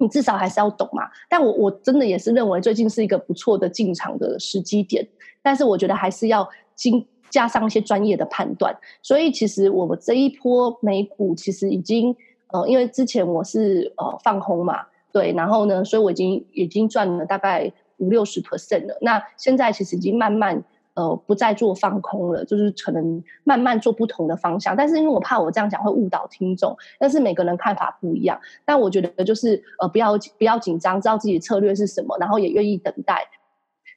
[0.00, 5.06] 你至少还是要懂嘛，但我我真的也是认为最近是一个不错的进场的时机点，
[5.42, 8.74] 但是我觉得还是要经加上一些专业的判断。
[9.02, 12.16] 所以其实我们这一波美股其实已经
[12.48, 18.98] 呃，因为之前我是呃放空嘛，对，然后呢，所以我已经已经赚了大概五六十 percent 了。
[19.02, 20.64] 那现在其实已经慢慢。
[21.00, 24.76] 呃，不再做放空了，就是可能慢慢做不同的方向。
[24.76, 28.38] 但是因为我怕我这样讲会误导听众，但是每个人看法不一样。
[28.66, 33.26] 但我觉得就是呃，不要不要紧张，知道自己的策略是什么，然后也愿意等待。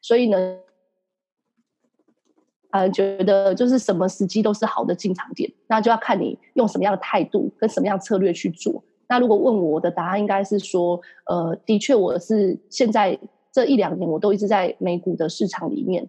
[0.01, 0.58] 所以呢，
[2.72, 8.82] 呃，觉得就是什么时机都是好的进场点，那就要看你用什么样的态度跟什么样策略去做。
[9.10, 13.20] 那如果问我的答案，应该是说，呃，的确我是现在
[13.51, 16.08] 这一两年我都一直在美股的市场里面，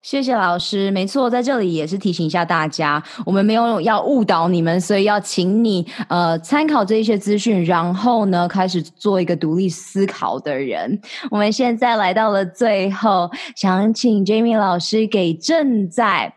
[0.00, 10.98] 谢谢老师，没错，在这里也是提醒一下大家，我们没有要误导你们，所以要请你呃参考这一些资讯，然后呢开始做一个独立思考的人。
[11.32, 16.32] 我们现在来到了最后，想请 Jamie 老师给正在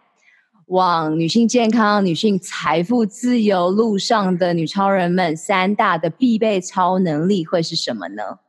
[0.65, 8.39] 往女性健康、女性财富自由路上的女超人们三大的必备超能力会是什么呢？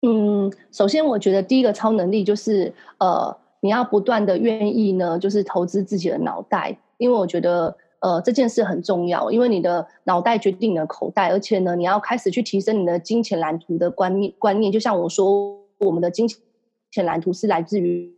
[0.00, 3.36] 嗯，首先我觉得第一个超能力就是呃。
[3.60, 14.72] 你要不断的愿意呢，就是投资自己的脑袋，因为我觉得，呃，这件事很重要，因为你的脑袋决定你的口袋，而且呢，你要开始去提升你的金钱蓝图的观念观念。
[14.72, 16.26] 就像我说，我们的金
[16.90, 18.10] 钱蓝图是来自于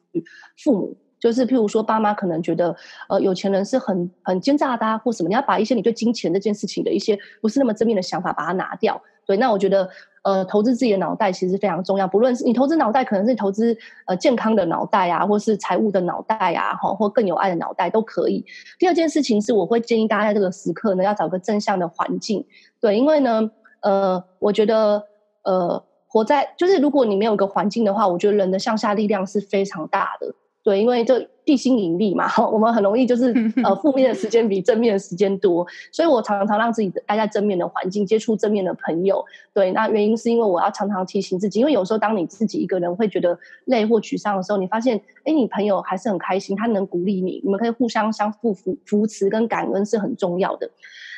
[0.62, 2.76] 父母，就是譬如说，爸妈可能觉得，
[3.08, 9.02] 呃，有钱人是很很奸诈的啊，或什么，你要把一些你对金钱这件事情的一些不是那么正面的想法把它拿掉。
[9.26, 9.88] 对，那我觉得。
[10.24, 12.06] 呃，投资自己的脑袋其实非常重要。
[12.06, 18.44] 不论是你投资脑袋，可能是投资呃健康的脑袋啊，或是财务的脑袋啊，哈，或更有爱的脑袋都可以。
[18.78, 22.46] 第二件事情是，我会建议大家在这个时刻呢，要找个正向的环境。
[22.80, 23.50] 对，因为呢，
[23.80, 25.02] 呃，我觉得
[25.42, 30.32] 呃，活在就是如果你没有一个环境的话，我觉得人的向下力量是非常大的。
[30.64, 33.34] 对，因为这地心引力嘛， 我们很容易就是
[33.64, 39.24] 呃负面的时间比正面的时间多，所以我常常让自己待在正面的环境，接触正面的朋友。
[39.52, 50.70] 对，那原因是因为我要常常提醒自己，因为有时候当你自己一个人会觉得累或沮丧的时候，你发现，哎，你朋友还是很开心，他能鼓励你，你们可以互相相互扶扶持跟感恩是很重要的。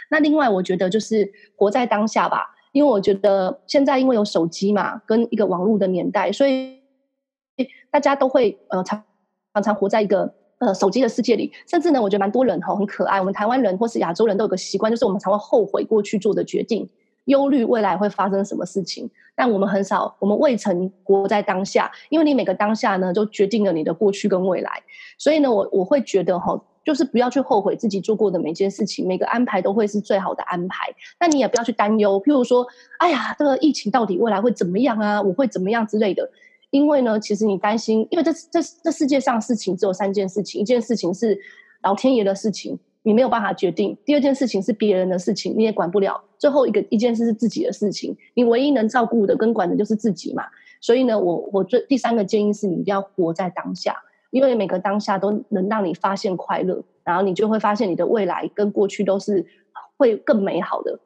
[0.08, 6.78] 那另外，我觉得就是活在当下吧，因为我觉得现在因为有手机嘛，跟一个网络的年代，所以
[7.90, 9.04] 大家都会呃常。
[9.54, 13.20] 常常活在一个呃手机的世界里，甚至呢，我觉得蛮多人哈很可爱。
[13.20, 16.88] 我们台湾人或是亚洲人都有个习惯，就是我们常会后悔过去做的决定，
[17.26, 19.08] 忧虑未来会发生什么事情。
[19.36, 24.70] 但我们很少，我们未曾活在当下，因为你每个当下呢，就决定了你的过去跟未来。
[25.18, 30.86] 所以呢，我我会觉得哈，就是不要去后悔自己做过的每件事情，每个安排都会是最好的安排。
[31.18, 32.66] 但你也不要去担忧，譬如说，
[32.98, 35.20] 哎呀，这个疫情到底未来会怎么样啊？
[35.20, 36.28] 我会怎么样之类的。
[36.74, 41.38] 因为呢，其实你担心，因为这这这世界上事情只有三件事情，一件事情是
[41.84, 50.42] 老天爷的事情，你没有办法决定；第二件事情是别人的事情，你也管不了；最后一个一件事是自己的事情，你唯一能照顾的跟管的就是自己嘛。
[50.80, 53.94] 所以呢，我我最第三个建议是你一定要活在当下，
[54.32, 59.46] 因为每个当下都能让你发现快乐，然后你就会发现你的未来跟过去都是
[59.96, 60.98] 会更美好的。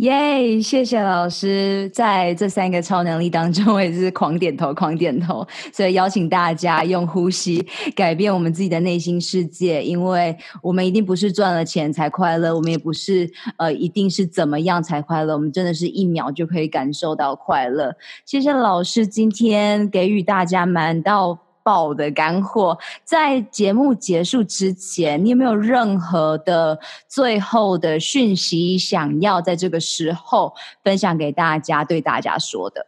[0.00, 5.46] 耶！Yeah, 谢谢老师，在这三个超能力当中，我也是狂点头，狂点头。
[5.72, 17.94] 所以邀请大家用呼吸改变我们自己的内心世界，因为我们一定不是赚了钱才快乐，我们也不是呃一定是怎么样才快乐，我们真的是一秒就可以感受到快乐。
[18.24, 21.38] 谢谢老师今天给予大家满到
[21.72, 30.52] 好的干货，在节目结束之前，你有没有任何的最后的讯息想要在这个时候
[30.82, 32.84] 分享给大家，对大家说的？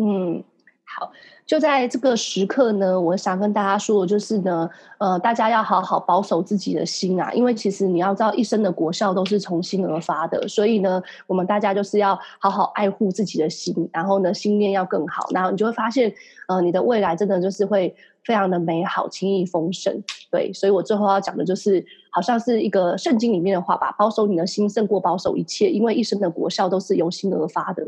[0.00, 0.44] 嗯，
[0.96, 1.10] 好。
[1.46, 4.68] 就在这个时刻呢，我想跟大家说的就是呢，
[4.98, 16.12] 呃，大家要好好保守自己的心啊，因为其实你要知道，一生的国效都是从心而发的，所以呢，我们大家就是要好好爱护自己的心，然后呢，心念要更好，然后你就会发现，
[16.48, 20.02] 呃，你的未来真的就是会非常的美好，轻易丰盛。
[20.30, 27.86] 对，所以我最后要讲的就是，好像是一个圣经里面的话吧，保守你的心胜过保守一切，因为一生的国效都是由心而发的。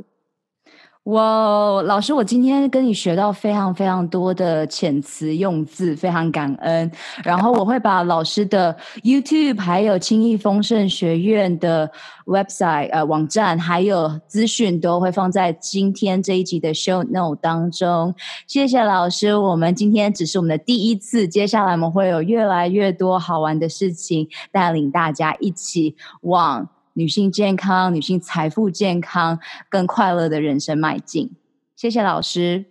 [1.04, 6.88] 哇老师，我今天跟你学到非常非常多的遣词用字，非常感恩。
[7.24, 11.90] 然后我会把老师的 YouTube 还有轻易丰盛学院的
[12.26, 18.14] website 呃网站还有资讯都会放在今天这一集的 show note 当中。
[18.46, 26.68] 谢谢老师，我们今天只是我们的第一次，接下来我们会有越来越多好玩的事情带领大家一起往。
[27.00, 29.40] 女性健康、女性财富健康、
[29.70, 31.30] 更快乐的人生迈进。
[31.74, 32.66] 谢谢老师。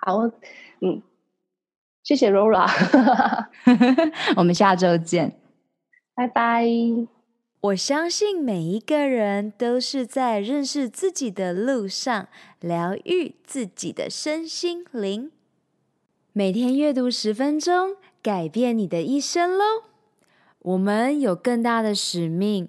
[0.00, 0.18] 好，
[0.80, 1.02] 嗯，
[2.04, 2.68] 谢谢 Rora。
[4.38, 5.36] 我们下周见，
[6.14, 6.64] 拜拜。
[7.60, 12.28] 我相信每一个人都是在认识自己的路上，
[12.60, 15.32] 疗愈自己的身心灵。
[16.32, 19.64] 每天阅读十分钟，改变你的一生喽。
[20.60, 22.68] 我们有更大的使命。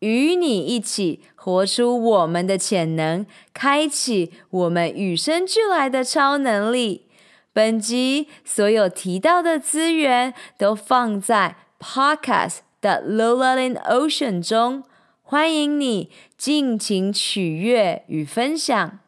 [0.00, 3.24] 与你一起活出我们的潜能，
[3.54, 7.06] 开启我们与生俱来的超能力。
[7.52, 14.84] 本集所有提到的资源都放在 Podcast 的 Lola in Ocean 中，
[15.22, 19.00] 欢迎你尽情取悦与分享。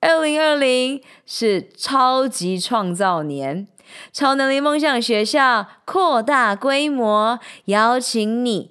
[0.00, 3.66] 二零二零是超级创造年，
[4.12, 8.70] 超能力梦想学校扩大规模，邀请你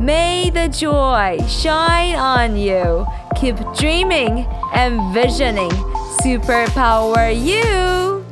[0.00, 3.06] May the joy shine on you.
[3.36, 5.70] Keep dreaming and visioning.
[6.22, 8.22] Superpower you.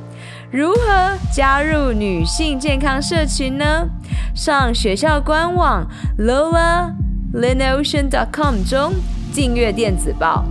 [0.51, 3.89] 如何加入女性健康社群呢？
[4.35, 5.87] 上学校官网
[6.19, 8.93] lolaLinOcean.com 中
[9.35, 10.45] 订阅电子报，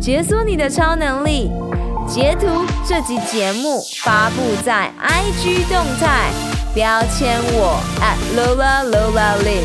[0.00, 1.50] 解锁你的超能力。
[2.06, 2.46] 截图
[2.86, 6.30] 这集节目发布在 IG 动态，
[6.74, 9.64] 标签我 at @LolaLolaLin，